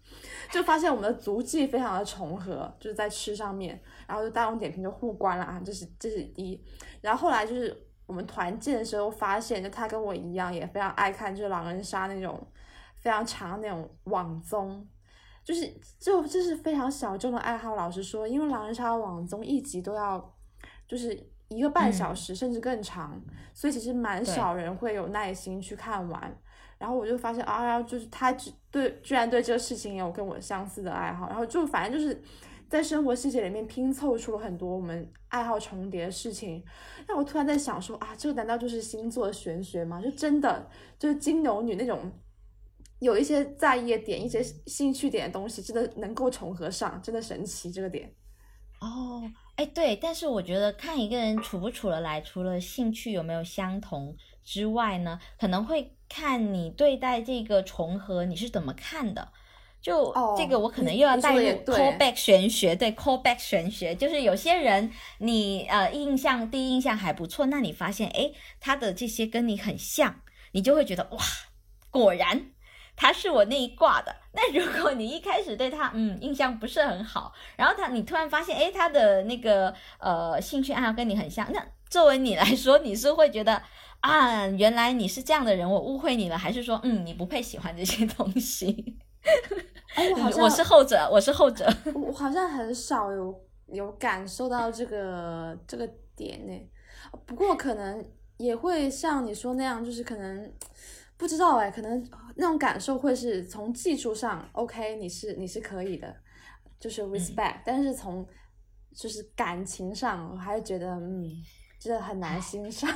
[0.50, 6.60] 就发现我们的足迹非常的重合，就是在吃上面，然后就大众点评就互关了啊，这是这是一。
[7.00, 12.46] 然后后来就是我们团建的时候发现，就他跟我一样也非常爱看就是狼人杀那种
[12.96, 14.86] 非常长的那种网综，
[15.44, 15.66] 就是
[15.98, 17.74] 就这是非常小众的爱好。
[17.76, 20.34] 老实说，因为狼人杀网综一集都要
[20.88, 23.20] 就是一个半小时甚至更长，
[23.52, 26.36] 所以其实蛮少人会有耐心去看完。
[26.78, 32.22] 然后我就发现啊，就是他只对居然对这个事情也有跟我相似的爱好，然后就反正就是
[32.68, 36.62] 在生活细节里面拼凑出了很多我们爱好重叠的事情。
[37.08, 40.02] 那我突然在想说啊，这个难道就是星座玄学吗？
[40.02, 42.12] 就真的就是金牛女那种
[42.98, 48.12] 有一些在意的点、一些兴趣点的东西，真的能够重合上，真的神奇这个点。
[48.80, 49.22] 哦，
[49.54, 55.95] 哎，对，但是我觉得看一个人处不处得来，除了兴趣有没有相同之外呢，可能会。
[56.08, 59.28] 看你对待这个重合你是怎么看的？
[59.82, 71.18] 就这个我可能又要带入 callback 玄学，对 callback 玄学，就是有些人你呃印象第一印象还不错，那你发现哎他的这些跟你很像，你就会觉得哇，
[71.90, 72.50] 果然
[72.96, 74.16] 他是我那一卦的。
[74.32, 83.62] 那如果你一开始对他嗯印象不是很好，然后他你突然发现哎他的那个呃兴趣爱好跟你很像，那作为你来说， 你是会觉得？
[84.00, 88.96] 啊，原来你是这样的人，我误会你了，还是说，嗯，你不配喜欢这些东西？
[89.96, 93.34] 哎，我 好像我是后者，我是后者，我好像很少有
[93.66, 96.52] 有感受到这个这个点呢。
[97.24, 98.04] 不过可能
[98.36, 100.52] 也会像你说那样，就是可能
[101.16, 106.14] 不知道哎，可能那种感受会是从技术上 OK，你是你是可以的，
[106.78, 108.24] 就是 respect，但是从
[108.94, 111.28] 就是感情上，我还是觉得嗯，
[111.86, 112.90] 真的很难欣赏。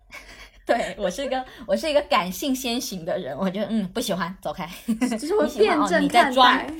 [0.66, 4.68] 对我是一个我是一个感性先行的人，我觉得嗯不喜欢，走开。
[5.18, 6.70] 就是我辩证看待，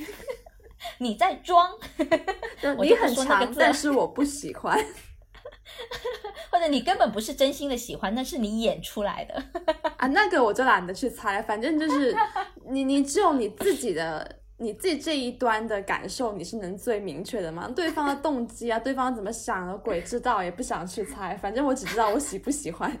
[0.99, 1.71] 你在装，
[2.77, 4.77] 你很强，但是我不喜欢，
[6.51, 9.43] 或者你根本不是真心的喜欢，那是你演出来的
[9.97, 10.05] 啊。
[10.07, 12.15] 那个我就懒得去猜，反正就是
[12.69, 17.71] 你你只有你自己的你自己这一端的感受，你是能最明确的吗？
[17.75, 21.37] 对方的动机啊，对方怎么想的，鬼知道，也不想去猜。
[21.37, 22.91] 反正我只知道我喜不喜欢。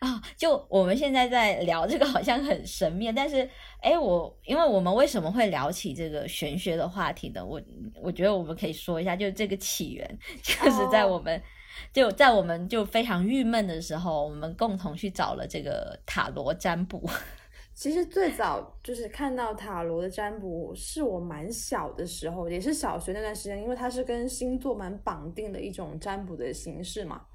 [0.00, 3.48] 啊，就我们现在在聊这个，好像很神秘，但是，
[3.80, 7.44] 哎，我因为我们为什么会聊起这个玄学的话题呢？
[7.44, 7.60] 我
[8.02, 11.40] 我觉得我们可以说一下，就是这个起源， 就是在我们
[11.92, 17.08] 就在我们就非常郁闷的时候，我们共同去找了这个塔罗占卜。
[17.74, 27.26] 其实最早就是看到塔罗的占卜，是我蛮小的时候，也是小学那段时间，因为它是跟星座蛮绑定的一种占卜的形式嘛。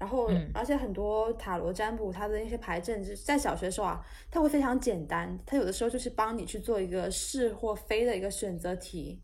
[0.00, 5.38] 然后，而且很多塔罗占卜，它的那些牌阵，就是在小学的时候啊，它会非常简单。
[5.46, 9.22] 它有的时候就是帮你去做一个是或非的一个选择题，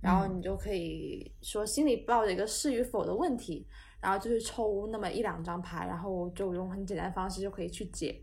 [0.00, 3.68] 然后你就可以说心里抱着一个是与否的问题，
[4.00, 8.18] 然后就是抽那么一两张牌，然后就用很简单的方式就可以去解。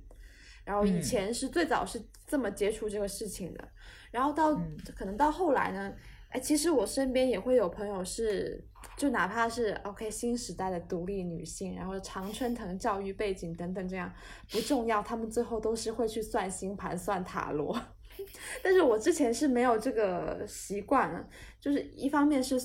[0.67, 3.67] 然后以前是最早是这么接触这个事情的，
[4.11, 4.53] 然后到
[4.93, 5.93] 可能到后来呢。
[6.29, 8.61] 哎，其实我身边也会有朋友是，
[8.97, 14.13] 就哪怕是 OK 新时代的独立女性，然后常春藤教育背景等等这样
[14.51, 17.73] 不重要，他们最后都是会去算星盘、算塔罗。
[18.61, 21.25] 但是我之前是没有这个习惯，
[21.61, 22.61] 就是一方面是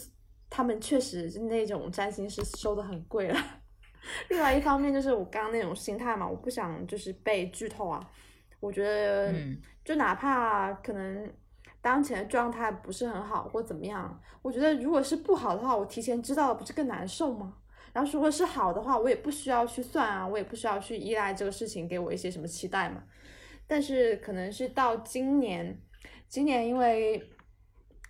[0.51, 3.62] 他们确实那种占星师收的很贵了，
[4.29, 8.01] 另外一方面就是我刚刚那种心态嘛，我不想就是被剧透啊。
[8.61, 9.35] 我觉得，
[9.85, 11.33] 就哪怕可能。
[11.81, 14.23] 当前的状态不是很好，或怎么样？
[14.41, 17.57] 我觉得如果是不好的话，我提前知道了不是更难受吗？
[17.93, 23.03] 然后如果是好的话，我也不需要去算啊，我也不需要去依赖这个事情给我一些什么期待嘛。
[23.67, 25.77] 但是可能是到今年，
[26.29, 27.21] 今年因为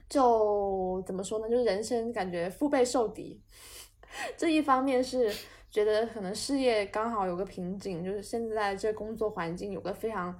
[0.06, 3.40] 就怎么说呢，就是人生感觉腹背受敌，
[4.36, 5.32] 这一方面是
[5.72, 10.38] 觉得可能事业刚好有个瓶颈，就是现在这工作环境有个非常。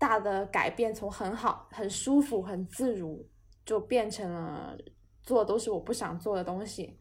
[0.00, 3.22] 大的改变，从很好、很舒服、很自如，
[3.66, 4.74] 就变成了
[5.22, 6.98] 做都是我不想做的东西，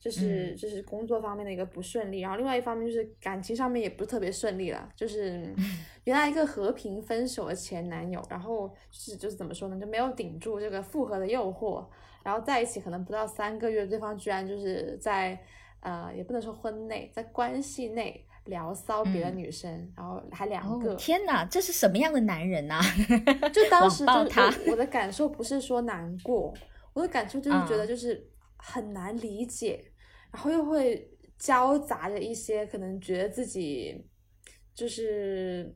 [0.00, 2.20] 就是就是工作方面的一个不顺利。
[2.20, 5.54] 然后另外一方面就是感情上面也不是特别顺利了，就是
[6.04, 11.86] 原来一个和平分手的前男友，然后是就是怎么说呢，就没有顶住这个复合的诱惑，
[12.24, 15.38] 然后在一起可能不到三个月，对方居然就是在
[15.80, 18.24] 呃也不能说婚内，在关系内。
[18.44, 20.92] 聊骚别的女生，然后还两个。
[20.92, 22.80] 哦天哪，这是什么样的男人啊？
[23.52, 26.54] 就当时就他我我的感受不是说难过，
[26.94, 28.26] 我的感受就是觉得嗯就是
[28.56, 29.84] 很难理解，
[30.32, 34.02] 然后又会交杂着一些可能觉得自己
[34.72, 35.70] 就是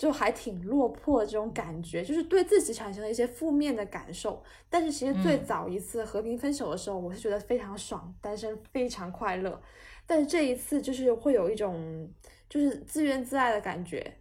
[0.00, 4.42] 就还挺落魄的这种感觉，就是对自己产生了一些负面的感受。
[4.70, 9.60] 但是其实最嗯早一次和平分手的时候，我是觉得非常爽，单身非常快乐。
[10.06, 12.10] 但是这一次就是会有一种
[12.48, 14.16] 就是自怨自艾的感觉，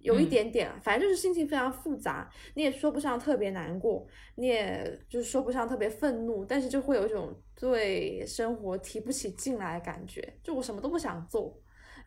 [0.00, 11.58] 有一嗯点点，反正就是心情非常复杂，你也说不上特别难过，你也就是说不上特别愤怒，但是就会有一种对生活提不起劲来的感觉，就我什么都不想做，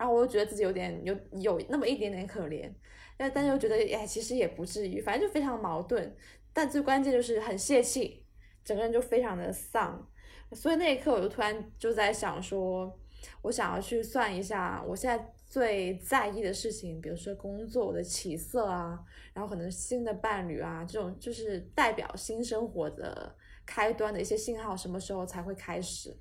[0.02, 2.68] 然后我又觉得自己有点有有那么一点点可怜，
[3.16, 6.12] 但但又觉得哎其实也不至于，反正就非常矛盾，
[6.52, 8.26] 但最关键就是很泄气，
[8.64, 10.10] 整个人就非常的丧，
[10.54, 12.99] 所以那一刻我就突然就在想说，
[13.43, 18.99] 我想要去算一下我现在最在意的事情，比如说工作我的起色啊，
[19.36, 23.36] 然后可能新的伴侣啊，这种就是代表新生活的
[23.68, 26.18] 开端的一些信号，什么时候才会开始？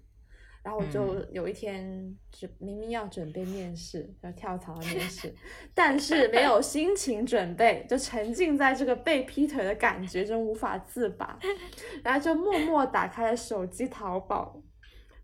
[0.63, 5.35] 然后我就有一天，就明明要准备面试，要跳槽的面试，
[5.75, 11.39] 但是没有心情准备，就沉浸在这个被劈腿的感觉中无法自拔，
[12.05, 14.63] 然后就默默打开了手机淘宝，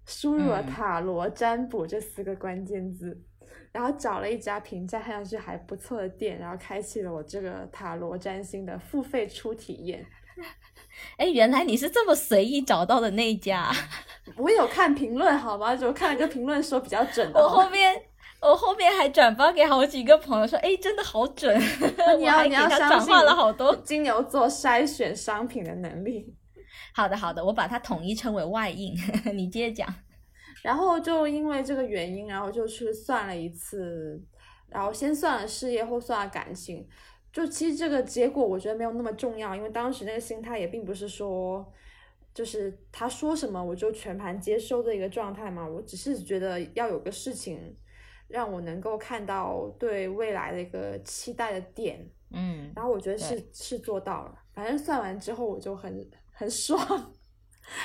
[0.07, 3.23] 输入了嗯塔罗占卜这四个关键字，
[3.73, 10.07] 然后找了一家评价看上去还不错的店，然后开启了我这个塔罗占星的付费初体验。
[11.17, 13.75] 哎，原来你是这么随意找到的那一家啊。
[14.37, 15.75] 我有看评论好吗？
[15.77, 18.03] 就看了个评论说比较准的我后面
[18.41, 21.59] 我后面还转发给好几个朋友说，哎，真的好准，
[22.19, 23.75] 你要你要相信转化了好多。
[23.77, 26.35] 金牛座筛选商品的能力。
[26.95, 28.95] 好的好的，我把它统一称为外应，
[29.35, 29.95] 你接着讲。
[30.63, 34.21] 然后就因为这个原因，然后就去算了一次，
[34.69, 36.87] 然后先算了事业，后算了感情。
[37.37, 41.71] 就其实这个结果我觉得没有那么重要，因为当时那个心态也并不是说，
[42.33, 45.69] 就是他说什么我就全盘接收的一个状态嘛。
[45.69, 47.77] 我只是觉得要有个事情
[48.27, 57.13] 让我能够看到对未来的一个期待的点，嗯，然后我觉得是是做到了，反正算完之后我就很很爽，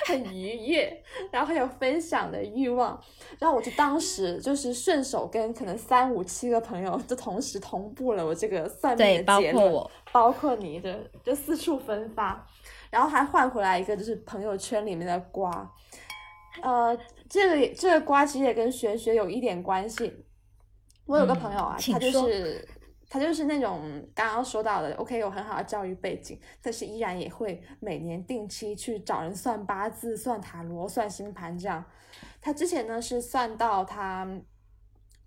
[0.05, 2.99] 很愉悦，然后很有分享的欲望，
[3.39, 9.91] 然后我就当时就是顺手跟可能三五七个朋友就同时同步了我这个算命，的结论，括我。
[10.11, 12.45] 包括你的，就四处分发，
[12.89, 15.49] 然后还换回来一个就是朋友圈里面的瓜，
[16.61, 16.97] 呃，
[17.29, 20.25] 这个这个瓜其实也跟玄学有一点关系。
[21.05, 22.67] 我有个朋友啊，他就是
[23.14, 23.82] 他就是那种
[24.16, 31.84] 刚刚说到的，OK 有很好的教育背景，但是依然也会每年定期去找人算八字、算塔罗、算星盘这样。
[32.39, 34.26] 他之前呢是算到他，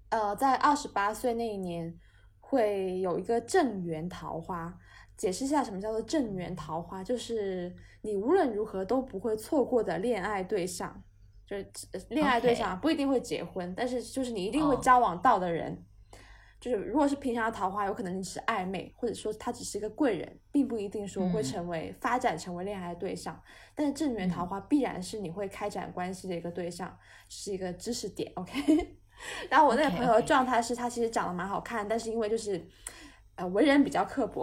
[0.09, 1.95] 呃，在二十八岁那一年
[2.41, 4.75] 会有一个正缘桃花。
[5.15, 11.05] 解释一下什么叫做正缘桃花，就是你无论如何都不会错过的恋爱对象，
[11.47, 15.85] 就是呃恋爱对象啊不一定会结婚但是就是你一定会哦交往到的人。
[16.65, 23.39] 就是如果是平常的桃花，有可能你只是暧昧，或者说他只是一个贵人，并不一定说会嗯成为、发展成为恋爱的对象。
[23.75, 26.97] 但是正缘桃花必然是你会开展关系的一个对象，
[27.29, 28.33] 是一个知识点。
[28.37, 28.97] OK，
[29.51, 32.67] 然后我那个朋友的状态是他其实长得蛮好看，但是因为就是
[33.35, 34.43] 呃为人比较刻薄，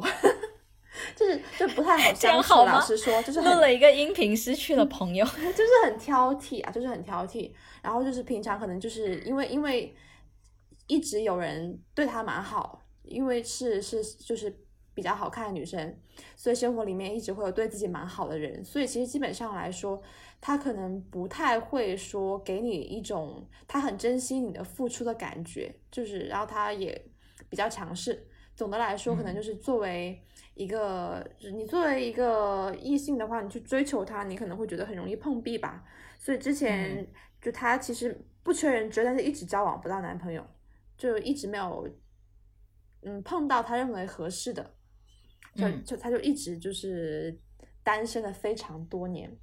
[1.17, 2.53] 就是就不太好 相处。
[2.53, 5.25] 老实说，就是很录了一个音频，失去了朋友。
[5.25, 7.51] 就是很挑剔啊，就是很挑剔。
[7.81, 9.91] 然后就是平常可能就是因为因为
[10.91, 14.53] 一直有人对他蛮好，因为是是就是
[14.93, 15.97] 比较好看的女生，
[16.35, 18.61] 所以生活里面一直会有对自己蛮好的人。
[18.61, 20.01] 所以其实基本上来说，
[20.41, 27.09] 他可能不太会说给你一种他很珍惜你的付出的感觉，就是然后他也
[27.49, 28.27] 比较强势。
[28.53, 30.21] 总的来说，可能嗯就是作为
[30.55, 35.85] 一个，就是你作为一个异性的话，你去追求他，你可能会觉得很容易碰壁吧。
[36.19, 37.07] 所以之前嗯
[37.41, 40.45] 就他其实不缺人追，但是一直交往不到男朋友，
[41.01, 41.89] 就一直没有，
[43.01, 44.75] 嗯，碰到他认为合适的，
[45.55, 47.35] 就嗯就他就一直就是
[47.81, 49.35] 单身了非常多年。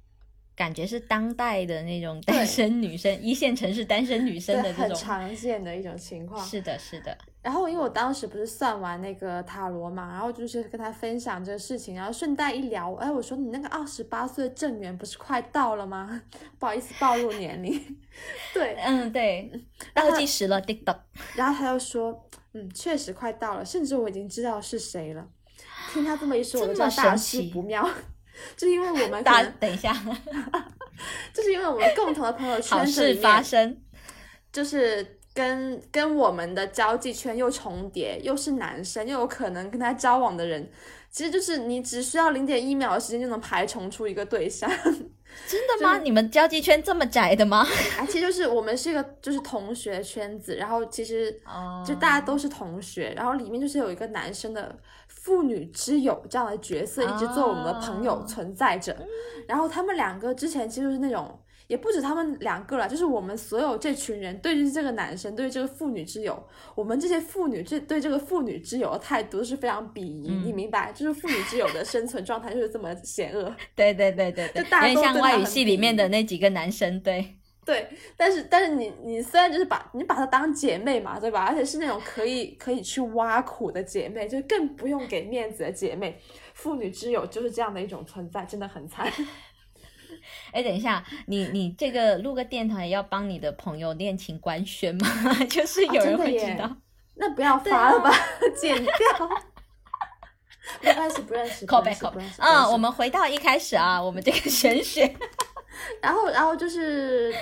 [0.59, 4.93] 感觉是当代的那种单身女生，一线城市单身女生的这种。
[4.93, 6.45] 常见的一种情况。
[6.45, 7.17] 是的，是的。
[7.41, 16.21] 然后因为我当时不是算完那个塔罗嘛，然后就是跟他分享这个事情，然后顺带一聊，哎，我说你那个二十八岁正缘不是快到了吗？
[16.59, 17.81] 不好意思暴露年龄，
[18.53, 19.49] 对，嗯，对，
[19.93, 20.97] 然后倒计时了，TikTok。
[21.37, 25.25] 然后他又说，嗯，确实快到了，甚至我已经知道是谁了。
[25.93, 27.89] 听他这么一说，我就大事奇不妙，
[28.57, 29.93] 就是因为我们可大，能，等一下，
[31.33, 33.77] 就是因为我们共同的朋友圈好子里事发，生。
[34.51, 40.69] 就是跟跟我们的交际圈又重叠，又是男生，又有可能跟他交往的人，
[41.11, 44.69] 其实就是你只需要零点一秒的时间就能排除出一个对象。
[45.47, 45.99] 真的吗？
[45.99, 47.59] 你们交际圈这么窄的吗？
[47.99, 51.31] 啊，其实就是我们是一个就是同学圈子，然后其实
[51.85, 54.75] 就大家都是同学，然后里面就是有一个男生的
[55.29, 58.97] 父女之友这样的角色一直做我们的朋友存在着，
[59.47, 61.39] 然后他们两个之前其实是那种。
[61.67, 70.91] 也不止他们两个了，就是我们所有这群人对于这个男生，对于这个妇女之友，我们这些妇女这对这个妇女之友的态度是非常鄙夷，你明白？
[70.91, 73.55] 就是妇女之友的生存状态就是这么险恶。
[73.77, 77.35] 对对对对对，就大家都像外语系里面的那几个男生，对
[77.69, 77.87] 对。
[78.17, 81.45] 但是但是你你虽然就是把你把她当姐妹嘛，对吧？
[81.45, 86.19] 而且是那种可以可以去挖苦的姐妹，就更不用给面子的姐妹。
[86.53, 89.07] 妇女之友就是这样的一种存在，真的很惨。
[90.51, 95.07] 哎，等一下，你你这个录个电台要帮你的朋友恋情官宣吗？
[95.49, 96.75] 就是有人会知道，
[97.15, 98.11] 那不要发了吧，
[98.59, 99.29] 剪掉。
[100.81, 102.21] 不认识，不认识，靠背靠背。
[102.37, 105.15] 嗯，我们回到一开始啊，我们这个玄学。
[106.01, 107.33] 然后，然后就是，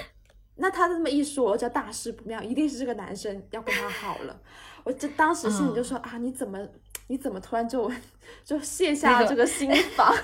[0.58, 4.39] 那他这么一说，我就大事不妙，一定是这个男生要跟他好了。
[4.84, 6.60] 我这当时心里就说啊，你怎么
[7.08, 7.91] 你怎么突然就
[8.43, 10.14] 就卸下了这个心防？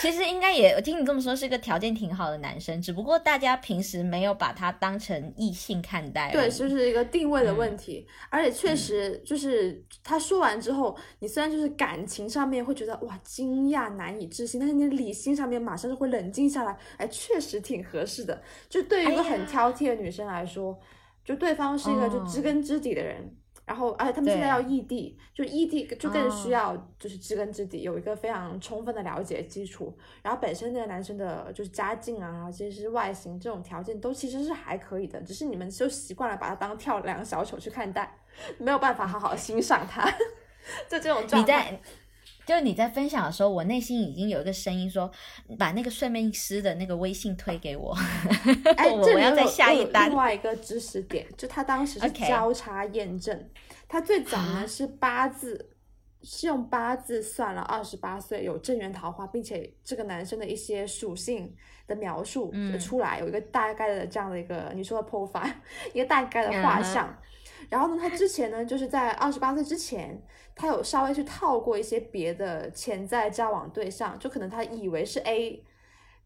[0.00, 6.30] 其实应该也，我听你这么说，是个条件挺好的男生，只不过大家平时没有把他当成异性看待。
[6.32, 8.06] 对，就是一个定位的问题。
[8.28, 18.42] 而且确实就是他说完之后，你虽然就是感情上面会觉得哇惊讶难以置信，但是你理性上面马上就会冷静下来，哎，确实挺合适的。
[18.68, 20.78] 就对于一个很挑剔的女生来说，
[21.24, 23.36] 就对方是一个就知根知底的人。
[23.64, 29.96] 然后，而且他们现在要异地，就异地就更需要就是知根知底，有一个非常充分的了解基础。
[30.20, 38.18] 然后本身那个男生的就是家境啊，然后其实是外形这种条件都其实是还可以的，只是你们就习惯了把他当跳梁小丑去看待，
[38.58, 40.10] 没有办法好好欣赏他，
[40.90, 41.80] 就这种状态。
[42.44, 45.10] 就是你在分享的时候，我内心已经有一个声音说，
[45.58, 47.96] 把那个算命师的那个微信推给我。
[48.76, 50.10] 哎，我要再下一单。
[50.10, 53.48] 另外一个知识点，就他当时是交叉验证，
[53.88, 55.70] 他最早呢是八字，
[56.22, 61.54] 是用八字算了二十八岁有正缘桃花，并且这个男生的一些属性
[61.86, 65.52] 的描述出来，有一个大概的这样的一个你说的 profile，
[65.94, 67.16] 一个大概的画像。
[67.68, 70.20] 然后呢，他之前呢，就是在二十八岁之前，
[70.54, 75.64] 他有稍微去套过一些别的潜在交往对象，就可能他以为是 A，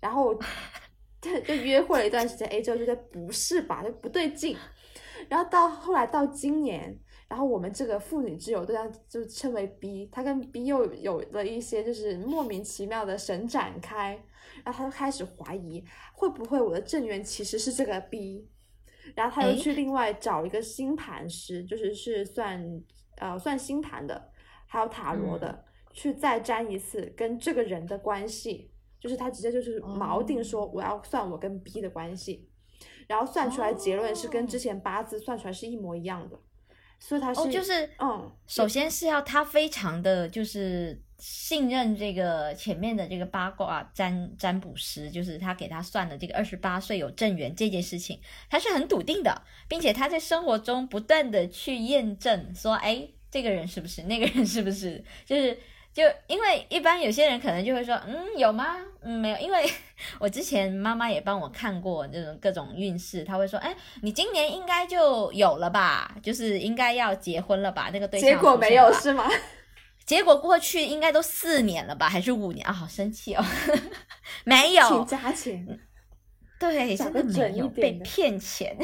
[0.01, 0.35] 然后
[1.21, 4.57] 就就约会了一段时间，A 之后觉得不是吧，就不对劲，
[5.29, 14.19] 然后到后来到今年，然后我们这个妇女之友对象就称为 B，他跟 B 又有了一些就是莫名其妙的神展开，
[14.65, 15.85] 然后他就开始怀疑
[16.15, 18.49] 会不会我的正缘其实是这个 B。
[19.15, 22.83] 然后他又去另外找一个星盘师，就是是算
[23.17, 24.31] 呃算星盘的，
[24.67, 32.49] 还有塔罗的，去再占一次跟这个人的关系，就是他直接就是锚定说我要算我跟 B 的关系，
[33.07, 36.39] 然后算出来结论是跟之前八字算出来是一模一样的，
[36.99, 41.01] 所以他是就是嗯，首先是要他非常的就是。
[41.19, 48.21] 信任这个前面的这个八卦占占卜师，就是他给他算的这个二十八岁有正缘这件事情，
[48.51, 55.59] 他是很笃定的，并且他在生活中不断的去验证，说，哎，这个人是不是，那个人是不是，就是
[55.97, 58.77] 就因为一般有些人可能就会说，嗯，有吗？
[59.01, 59.65] 嗯，没有，因为
[60.21, 69.27] 我之前妈妈也帮我看过这种各种运势，她会说，哎，你今年应该就有了吧，就是应该要结婚了吧，那个对象，结果没有是吗？
[70.05, 72.71] 结果过去应该都四年了吧，还是五年啊？
[72.75, 73.43] 好生气哦！
[74.45, 75.81] 没有，请加钱。
[76.61, 78.77] 对，真的没有被骗钱。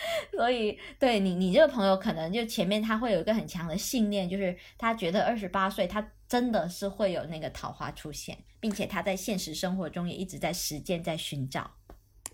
[0.32, 11.70] 所以，对你，你这个朋友可能就前面他会有一个很强的信念，就是他觉得二十八岁他真的是会有那个桃花出现，并且他在现实生活中也一直在实践，在寻找。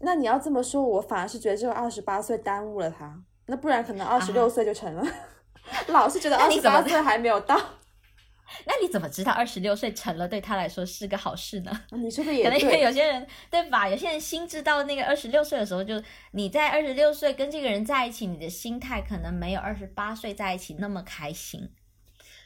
[0.00, 5.06] 那你要这么说，我反而是觉得这个二十八岁耽误了他，那不然可能二十六岁就成了。
[5.88, 7.58] 老是觉得二十八岁还没有到，
[8.64, 11.70] 那你怎么知道二十六岁成了对他来说是个好事呢？
[11.92, 13.88] 你说的也 可能因为有些人对吧？
[13.88, 16.02] 有些人心知道那个二十六岁的时候，就
[16.32, 21.70] 你在二十六岁跟这个人在一起，你的心态可能没有二十八岁在一起那么开心。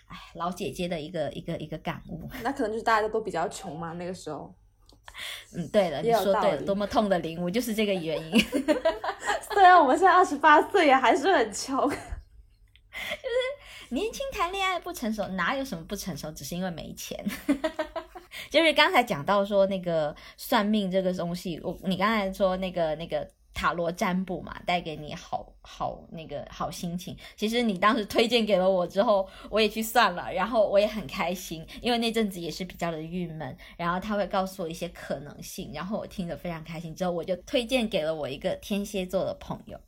[0.07, 2.29] 哎，老姐姐的一个一个一个感悟。
[2.43, 4.53] 那可能就是大家都比较穷嘛，那个时候。
[5.55, 8.41] 嗯，对了，你说对了，多么痛的领悟，就是这个原因。
[9.53, 11.89] 虽然我们现在二十八岁，也还是很穷。
[12.91, 13.30] 就是
[13.91, 16.33] 年轻谈恋爱不成熟，哪有什么不成熟？
[16.33, 17.25] 只是因为没钱。
[18.51, 23.29] 就是刚才讲到说那个算命这个东西，我你刚才说那个那个。
[23.61, 27.15] 塔罗占卜嘛，带给你好好那个好心情。
[27.37, 33.55] 其实你当时推荐给了我之后，我也去算了，然后我也很开心，因为那阵子也是比较的郁闷。
[33.77, 36.95] 然后他会告诉我一些可能性，然后我听得非常开心。
[36.95, 39.79] 之后我就推荐给了我一个天蝎座的朋友。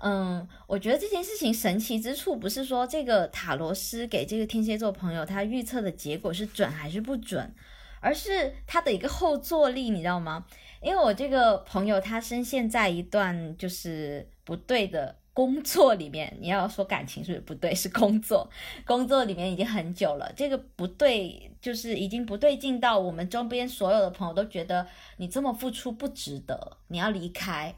[0.00, 7.54] 嗯，我觉得这件事情神奇之处不是说这个塔罗师给这个天蝎座朋友他预测的结果是准还是不准，
[8.00, 10.44] 而是他的一个后坐力，你知道吗？
[10.84, 17.74] 因为我这个朋友他深陷在一段就是不对的工作里面，你要说感情是不对？
[17.74, 18.48] 是工作，
[18.84, 20.30] 工作里面已经很久了。
[20.36, 27.74] 这个不对，就是已经不对劲到我们周边所有的朋友都觉得你这么付出不值得，你要离开。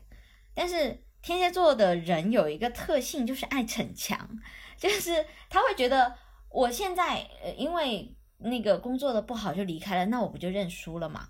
[0.52, 4.28] 但是天蝎座的人有一个特性，就是爱逞强，
[4.76, 6.12] 就是他会觉得
[6.50, 11.28] 我现在呃因为那个工作的不好就离开了，那我不就认输了吗？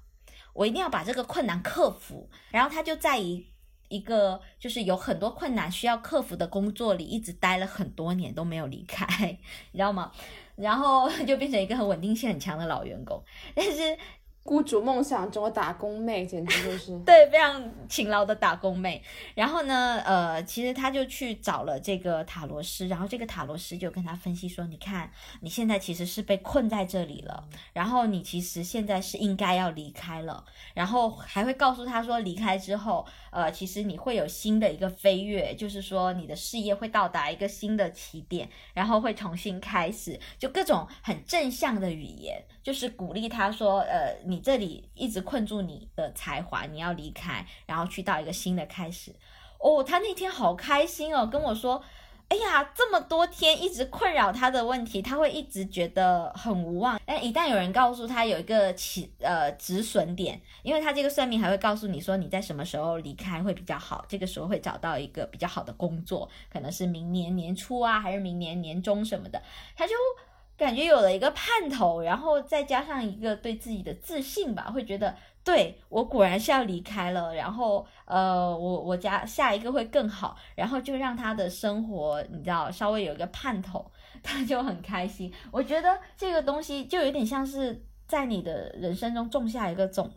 [0.57, 3.47] 我一定要把这个困难克服，然后他就在一
[3.89, 9.07] 一个就是有很多困难需要克服的工作里，一直待了很多年都没有离开，
[9.73, 10.11] 你知道吗？
[10.57, 13.23] 然后就变成一个很稳定性很强的老员工，
[13.55, 13.99] 但是。
[14.47, 19.03] 雇主梦想中的打工妹，简直就是 对非常勤劳的打工妹。
[19.35, 49.11] 然后呢，呃，其实他就去找了这个塔罗师，然后这个塔罗师就跟他分析说：“你看，你现在其实是被困在这里了，然后你其实现在是应该要离开了。”然后还会告诉他说：“离开之后，呃，其实你会有新的一个飞跃，就是说你的事业会到达一个新的起点，然后会重新开始，就各种很正向的语言。”就是鼓励他说，呃，你你这里一直困住你的才华，你要离开，然后去到一个新的开始。
[49.59, 51.83] 哦，他那天好开心哦，跟我说，
[52.29, 57.01] 哎呀，这么多天一直困扰他的问题，他会一直觉得很无望。
[57.07, 69.43] 但一旦有人告诉他有一个起呃止损点，因为他这个算命还会告诉你说你在什么时候离开会比较好，这个时候会找到一个比较好的工作，可能是明年年初啊，还是明年年中什么的，
[69.75, 69.95] 他就。
[70.57, 83.91] 感觉有了一个盼头，然后再加上一个对自己的自信吧，会觉得对我果然是要离开了，然后呃，我我家下一个会更好，然后就让他的生活你知道稍微有一个盼头，
[84.23, 85.33] 他就很开心。
[85.51, 90.11] 我觉得这个东西就有点像是在你的人生中种下一个种。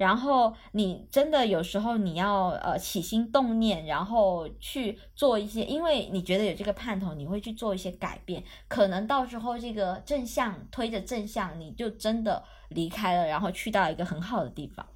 [0.00, 14.86] 然后你真的有时候你要呃起心动念，然后去做一些，因为你觉得有这个盼头，你会去做一些改变，可能到时候这个正向推着正向，你就真的离开了，然后去到一个很好的地方。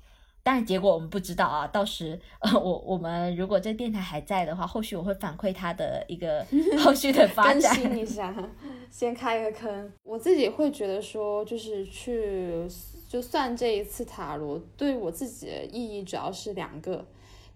[0.43, 6.47] 但是结果我们不知道啊，到时呃我我们如果这电台还在的话，后续我会反馈它的一个
[6.83, 7.77] 后续的发展。
[7.77, 8.35] 更新一下，
[8.91, 9.93] 先开一个坑。
[10.03, 12.67] 我自己会觉得说，就是去。
[13.15, 17.07] 就算这一次塔罗对我自己的意义主要是两个，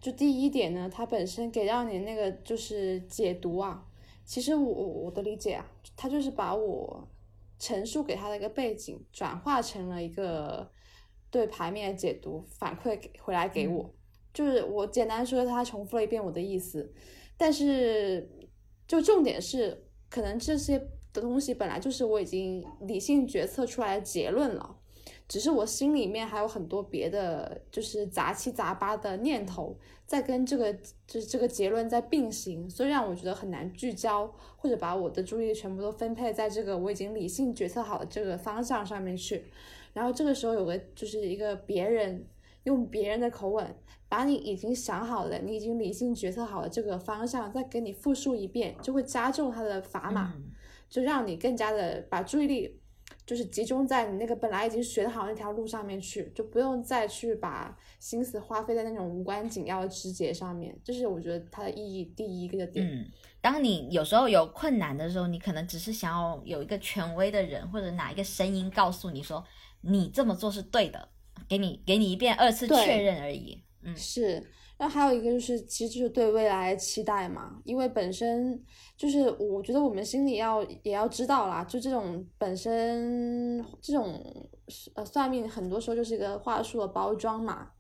[0.01, 3.85] 就第一点呢，它本身给到你那个就是解读啊，
[4.25, 7.09] 其实我我的理解啊，它就是把我
[7.59, 10.71] 陈述给他的一个背景转化成了一个
[11.29, 13.93] 对牌面的解读反馈给回来给我，
[14.33, 16.95] 就是我简单说，他重复了一遍我的意思，
[17.37, 18.31] 但是
[18.87, 20.79] 就重点是，可能这些
[21.13, 24.77] 的东西本来就是我已经理性决策出来的结论了。
[25.29, 29.77] 只是我心里面还有很多别的，就是杂七杂八的念头
[30.07, 30.73] 在跟这个
[31.07, 39.45] 就是这个结论在并行，所以让我觉得很难聚焦，或者把我的注意力全部都分配在这个我已经理性决策好的这个方向上面去。
[39.93, 42.27] 然后这个时候有个就是一个别人
[42.63, 43.75] 用别人的口吻
[44.09, 50.35] 把你已经想好的、你已经理性决策好的这个方向再给你复述一遍，就会加重他的砝码，
[50.89, 52.78] 就让你更加的把注意力。
[53.29, 60.75] 就是集中在你那个本来已经选好那条路上面去，就不用再去把心思花费在那种无关紧要的枝节上面。
[60.83, 62.87] 这是我觉得它的意义第一个点。
[62.87, 63.05] 嗯，
[63.43, 69.45] 当你有时候有困难的时候，你可能只是想要有一个权威的人或者哪一个声音告诉你说
[69.83, 71.07] 你这么做是对的，
[71.47, 73.63] 给你给你一遍二次确认而已。
[73.83, 74.43] 嗯，是。
[74.81, 78.63] 那还有一个就是，其实就是对未来期待嘛，因为本身
[78.97, 84.23] 就是我觉得我们心里要也要知道啦，就这种本身这种
[84.95, 87.71] 呃算命很多时候就是一个话术的包装嘛，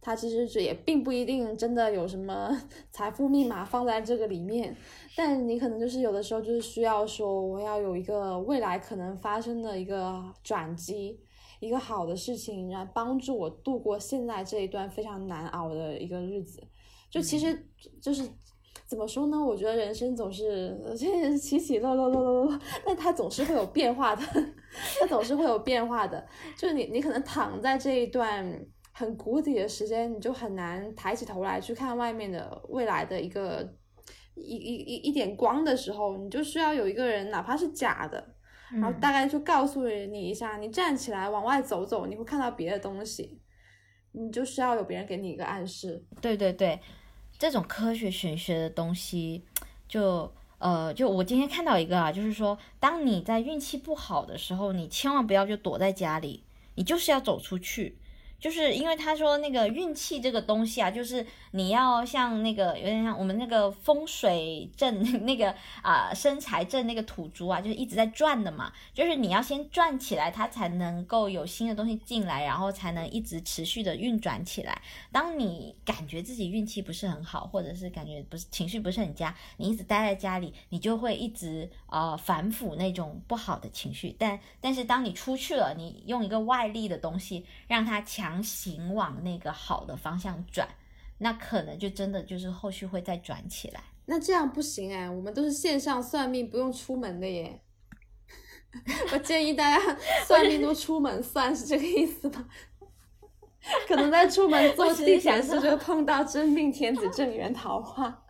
[0.00, 2.50] 它其实也并不一定真的有什么
[2.90, 4.76] 财富密码放在这个里面，
[5.16, 11.20] 但你可能就是有的时候就是需要说我要有一个未来可能发生的一个转机。
[11.60, 16.62] 一个好的事情，然后帮助我度过现在这一段非常难熬的一个日子。
[17.10, 17.66] 就其实
[18.02, 18.28] 就是
[18.86, 19.38] 怎么说呢？
[19.42, 20.76] 我觉得人生总是
[21.40, 24.22] 起起落落落落落，但它总是会有变化的，
[25.00, 26.26] 它总是会有变化的。
[26.56, 33.66] 就是你你可能躺在这一段很谷底的时间，你就很难抬起头来去看外面的未来的一个
[34.34, 38.34] 一一一一点光的时候，你就需要有一个人，哪怕是假的，
[38.72, 43.40] 然后大概就告诉你一下，你站起来往外走走，你会看到别的东西，
[44.12, 46.04] 你就需要有别人给你一个暗示。
[46.20, 46.78] 对对对，
[47.38, 49.44] 这种科学玄学的东西，
[49.88, 56.44] 就呃，就我今天看到一个啊，就是说，当你在运气不好的时候，你千万不要就躲在家里，
[56.74, 57.98] 你就是要走出去。
[58.40, 68.72] 就是因为他说那个运气这个东西啊，就是你要像那个有点像我们那个风水阵 那个啊生财阵那个土珠啊，就是一直在转的嘛。
[68.94, 74.80] 就是你要先转起来，它才能够有新的东西进来，然后才能一直持续的运转起来。
[75.10, 84.16] 当你感觉自己运气不是很好，或者是感觉不是情绪不是很佳，你一直待在家里，你就会一直呃反腐那种不好的情绪。
[84.18, 88.42] 但但是当你出去了，你用一个外力的东西让它强。
[88.42, 90.66] 行往那个好的方向转，
[91.18, 93.82] 那可能就真的就是后续会再转起来。
[94.06, 97.60] 那这样不行哎，我们都是线上算命，不用出门的耶。
[99.12, 102.44] 我建议大家 算命都出门算，是这个意思吧？
[103.86, 108.24] 可能在出门坐地铁时就碰到真命天子、正缘桃花。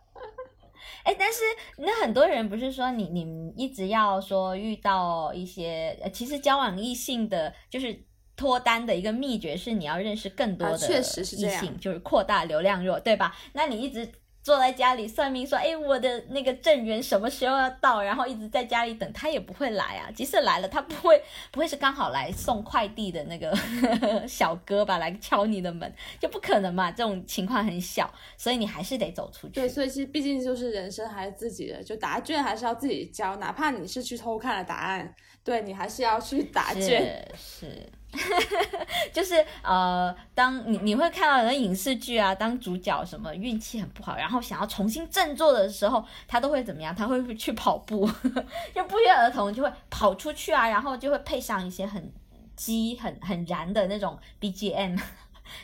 [1.09, 1.40] 哎，但是
[1.78, 8.06] 那很多人不是说你你一直要说遇到一些，其实交往异性的就是。
[8.38, 13.34] 脱单的一个秘诀是你要认识更多的异性，就是扩大流量弱，对吧？
[13.52, 14.09] 那你一直
[14.49, 18.03] 坐在家里算命，说，哎，我的那个正缘什么时候要到？
[18.03, 20.11] 然后一直在家里等，他也不会来啊。
[20.14, 23.55] 即使来了，他不会不会是刚好来送快递的那个
[24.26, 26.90] 小哥吧，来敲你的门，就不可能嘛。
[26.90, 29.53] 这种情况很小，所以你还是得走出去。
[29.53, 35.14] 对，所以其实毕竟就是人生还是自己的，就答卷还是要自己交，哪怕你是去偷看了答案，
[35.49, 37.26] 对你还是要去答卷。
[37.34, 37.66] 是。
[39.12, 46.94] 就是呃，当你你会看到人影视剧啊，当主角什么运气很不好，然后想要重新振作的时候，他都会怎么样？
[46.94, 48.07] 他会去跑步，
[48.74, 52.12] 就不约而同就会跑出去啊，然后就会配上一些很
[52.55, 55.01] 激、很很燃的那种 BGM，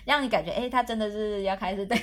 [0.07, 1.99] 让你感觉哎，他真的是要开始对。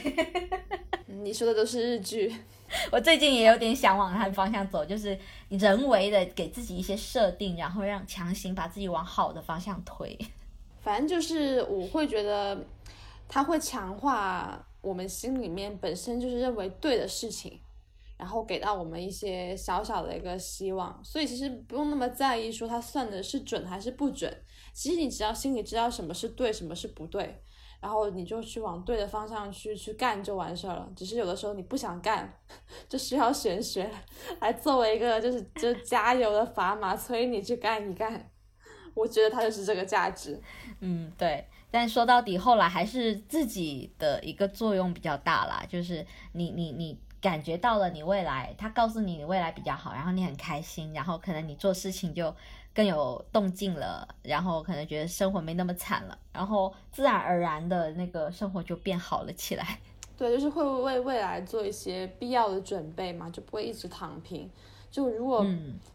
[1.06, 2.36] 你说的都是日剧。
[2.92, 5.18] 我最近也有点想往他的方向走，就是
[5.50, 10.18] 人为的给自己一些设定，然后让强行把自己往好的方向推。
[10.82, 12.66] 反正就是我会觉得，
[13.28, 17.60] 他会强化我们心里面本身就是认为对的事情，
[18.18, 21.00] 然后给到我们一些小小的一个希望。
[21.04, 24.36] 所以其实不用那么在意说他算的是准还是不准，
[24.74, 27.44] 其实你只要心里知道什么是对，什么是不对。
[27.82, 30.88] 然后你就去往对的方向去去干就完事儿了。
[30.96, 32.32] 只是有的时候你不想干，
[32.88, 33.92] 就需要玄学
[34.40, 38.30] 来作为一个就是就加油的砝码，催你去干一干。
[38.94, 40.40] 我觉得它就是这个价值。
[40.80, 41.48] 嗯，对。
[41.72, 45.64] 但说到底，后来还是自己的一个作用比较大啦。
[45.68, 52.36] 就是你你你感觉到了你未来，他告诉你你未来比较好，然后你很开心，然后可能你做事情就。
[52.74, 59.80] 更有动静了，然后可能觉得生活没那么惨了，然后自然而然的那个生活就变好了起来。
[60.18, 64.50] 对，就是会为未来做一些必要的准备嘛，就不会一直躺平。
[64.92, 65.46] 就如果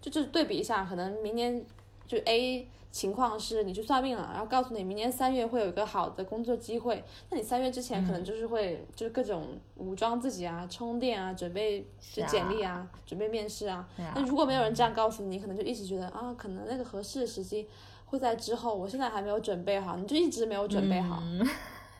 [0.00, 1.64] 就就对比一下，可能明年
[2.06, 2.68] 就 A。
[2.92, 13.86] 情况是你去算命了，然后告诉你明年三月会有一个好的工作机会，那你三月之前可能就是会就是各种武装自己啊，充电啊，准备就简历啊，准备面试啊。
[14.14, 17.68] 那如果没有人这样告诉你，可能就一直觉得啊，可能那个合适的时机
[18.06, 21.22] 会在之后，我现在还没有准备好，你就一直没有准备好。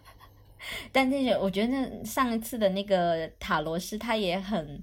[0.93, 4.83] 但那个我觉得那上一次的那个塔罗师他也很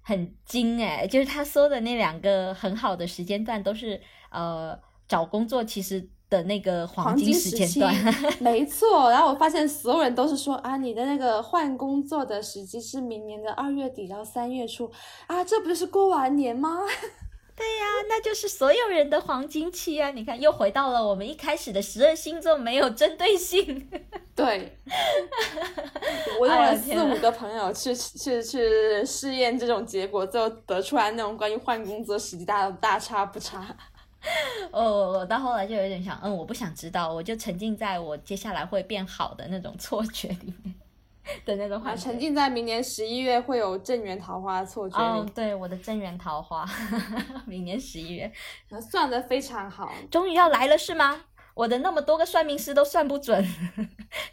[0.00, 4.00] 很精哎，就是他说的那两个很好的时间段都是
[4.34, 4.78] 呃。
[5.06, 7.94] 找工作其实的那个黄金时间段，
[8.40, 9.10] 没错。
[9.10, 14.90] 然后我发现所有人都是说啊，你的那个换工作的时机是明年的二月底到三月初
[15.26, 16.78] 啊，这不就是过完年吗？
[17.54, 20.10] 对呀，那就是所有人的黄金期啊！
[20.10, 23.86] 你看，又回到了我们一开始的十二星座没有针对性。
[24.34, 24.78] 对，
[26.40, 33.76] 我用了四五个朋友去去去试验这种结果，最后得出来那种关于换工作时机大大差不差。
[34.72, 40.74] 哦，我到后来就有点想，嗯，我不想知道，我就沉浸在我接下来会变好的那种错觉里面
[41.44, 45.20] 的那种话，沉浸在明年十一月会有正缘桃花错觉里。
[45.20, 46.68] 哦，对，我的正缘桃花，
[47.46, 48.30] 明年十一月，
[48.90, 51.24] 算的非常好，终于要来了是吗？
[51.54, 53.44] 我的那么多个算命师都算不准，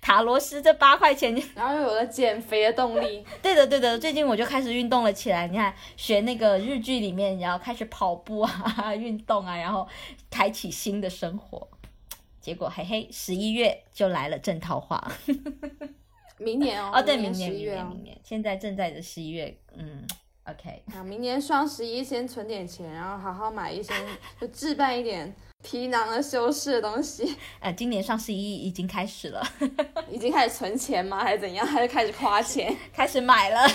[0.02, 3.24] 塔罗师这八块钱，然后又有了减肥的动力。
[3.44, 5.48] 对的，对的，最近我就开始运动了起来。
[5.48, 9.88] 你看，学那个日剧里面，然后开始跑步啊， 运动啊，然后
[10.32, 11.68] 开启新的生活。
[12.40, 15.12] 结果嘿嘿，十一月就来了正桃花。
[16.40, 18.04] 明年哦，哦，对，明明年，明年，十一月哦明。
[18.04, 20.04] 年，现在正在的十一月，嗯
[20.46, 23.94] ，OK，啊，明年双十一先存点钱，然后好好买一些，
[24.42, 27.38] 就置办一点皮囊的修饰的东西。
[27.60, 29.42] 呃，今年双十一已经开始了，
[30.10, 31.20] 已经开始存钱吗？
[31.24, 31.66] 还是怎样？
[31.66, 32.76] 还是开始花钱？
[32.94, 33.68] 开始买了。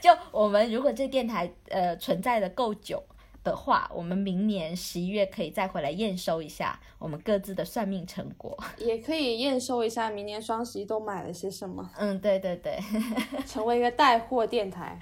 [0.00, 3.02] 就我们如果这电台呃存在的够久
[3.44, 8.56] 的话，我们明年十一月可以再回来验收一下我们各自的算命成果。
[8.78, 12.78] 也可以验收一下明年双十一都买了些什么，嗯，对对对，
[13.46, 14.98] 成为一个带货电台。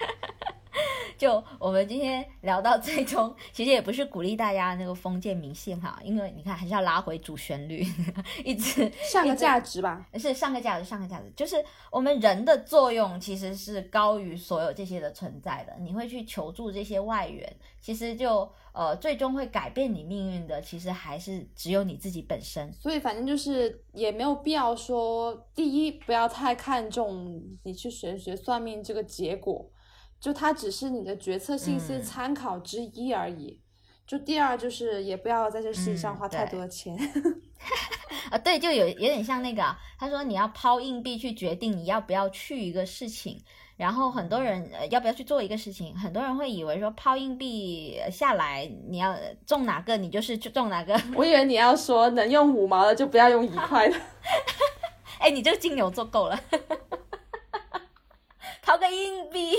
[1.21, 7.87] 就我们今天聊到最终， 其实也不是鼓励大家那个封建迷信哈，因为你看还是要拉回主旋律，
[8.43, 10.09] 一直上个价值吧。
[10.15, 11.63] 是上个价值，上个价值，就是
[11.93, 15.77] 我们人的作用其实是高于所有这些的存在的。
[15.79, 22.73] 你会去求助这些外援，其实就呃最终会改变你命运的，其实还是只有你自己本身。
[22.73, 29.71] 所以反正就是也没有必要说，第一不要太看重你去玄学算命这个结果，
[30.21, 33.61] 就它只是你的决策信息嗯参考之一而已。
[34.07, 36.97] 就第二就是也不要在这事情上嗯花太多的钱。
[38.31, 43.41] 啊， 对，就有有点像那个啊、他说你要抛硬币去决定你要不要去一个事情，
[43.77, 49.17] 然后很多人、呃、要不要去做一个事情，很多人会以为说抛硬币呃下来你要
[49.47, 53.97] 中哪个你就是去中哪个， 我以为你要说能用五毛的就不要用一块的。
[55.21, 56.41] 哎，你这个金牛座够了，
[58.63, 59.57] 抛个硬币。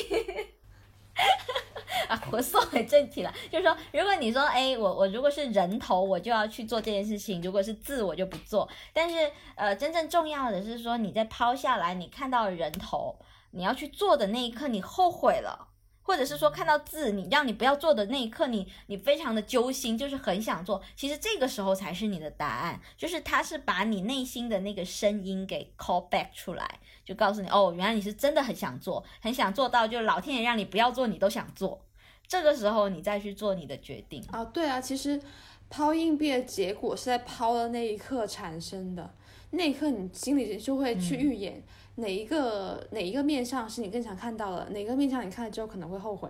[2.07, 8.67] 啊，我说回正题了，就是说，如果你说，哎，我我如果是人头，我就要去做这件事情；如果是字，我就不做。
[8.93, 13.19] 但是，呃，真正重要的是说，你在抛下来，你看到人头，
[13.51, 15.67] 你要去做的那一刻，你后悔了。
[16.03, 20.81] 或者是说看到字，你让你不要做的那一刻，你你非常的揪心，就是很想做。
[20.95, 31.85] 其实这个时候才是你的答案，就是他是把你内心的那个声音给 call back 出来，就告诉你哦，原来你是真的很想做，很想做到，就老天爷让你不要做，你都想做。
[32.27, 34.23] 这个时候你再去做你的决定。
[34.31, 35.21] 啊，对啊，其实
[35.69, 39.13] 抛硬币的结果是在抛的那一刻产生的，
[39.51, 41.61] 那一刻你心里就会去预演
[42.01, 46.29] 哪一个、哪一个面相是你更想看到的，哪个面相你看了之后可能会后悔。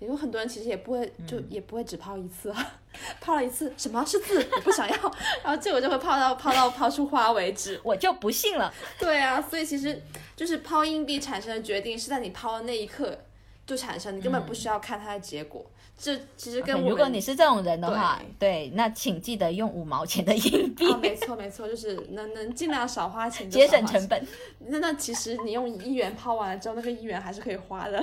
[0.00, 2.72] 有很多人其实也不会，就也不会只抛一次啊，
[3.22, 4.94] 抛了一次什么是字我不想要，
[5.42, 7.80] 然后结果就会抛到抛到抛出花为止。
[7.82, 10.00] 我就不信了，对啊，所以其实
[10.36, 13.18] 就是抛硬币产生的决定是在你抛的那一刻
[13.66, 15.64] 就产生，你根本不需要看它的结果。
[16.00, 24.06] 这其实跟如果你是这种人的话，对，那请记得用五毛钱的硬币，啊，没错没错，就是能能尽量少花钱，节省成。
[24.06, 24.26] 本。
[24.60, 28.00] 那那其实你用一元抛完了之后，那个一元还是可以花的，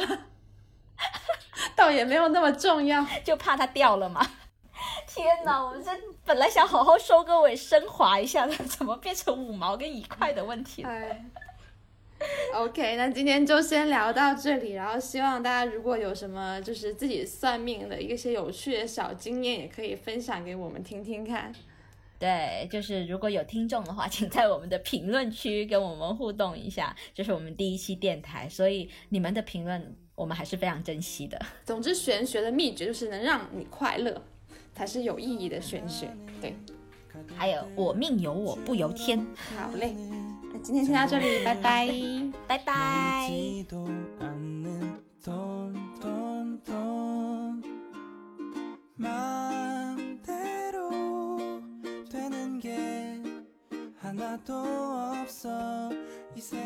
[1.74, 3.06] 倒也没有那么重要。
[3.24, 4.26] 就怕它掉了嘛。
[5.08, 5.90] 天哪，我们这
[6.26, 10.90] 本来想好好收个尾，升华一下的，怎么变成五毛跟一块的问题了？
[10.90, 11.26] 哎
[12.56, 21.54] OK，那今天就先聊到这里，然后希望大家如果有什么就是自己算命的一些有趣的小经验，也可以分享给我们听听看。
[22.18, 26.96] 对，就是如果有听众的话， 请在我们的评论区跟我们互动一下。
[27.14, 31.38] 这是我们第一期电台，所以你们的评论我们还是非常珍惜的。
[31.66, 34.20] 总之，玄学的秘诀就是能让你快乐，
[34.74, 36.10] 才是有意义的玄学。
[36.42, 36.56] 对，
[37.36, 39.20] 还有我命由我不由天，
[39.58, 39.94] 好嘞，
[40.55, 41.89] 那今天先到这里，拜拜。
[42.49, 43.27] 拜拜。
[43.29, 43.87] 지도
[44.21, 47.63] 않는 돈 돈 돈
[48.97, 50.81] 마음대로
[52.11, 53.23] 되는 게
[54.01, 55.91] 하나도 없어
[56.37, 56.57] 이 세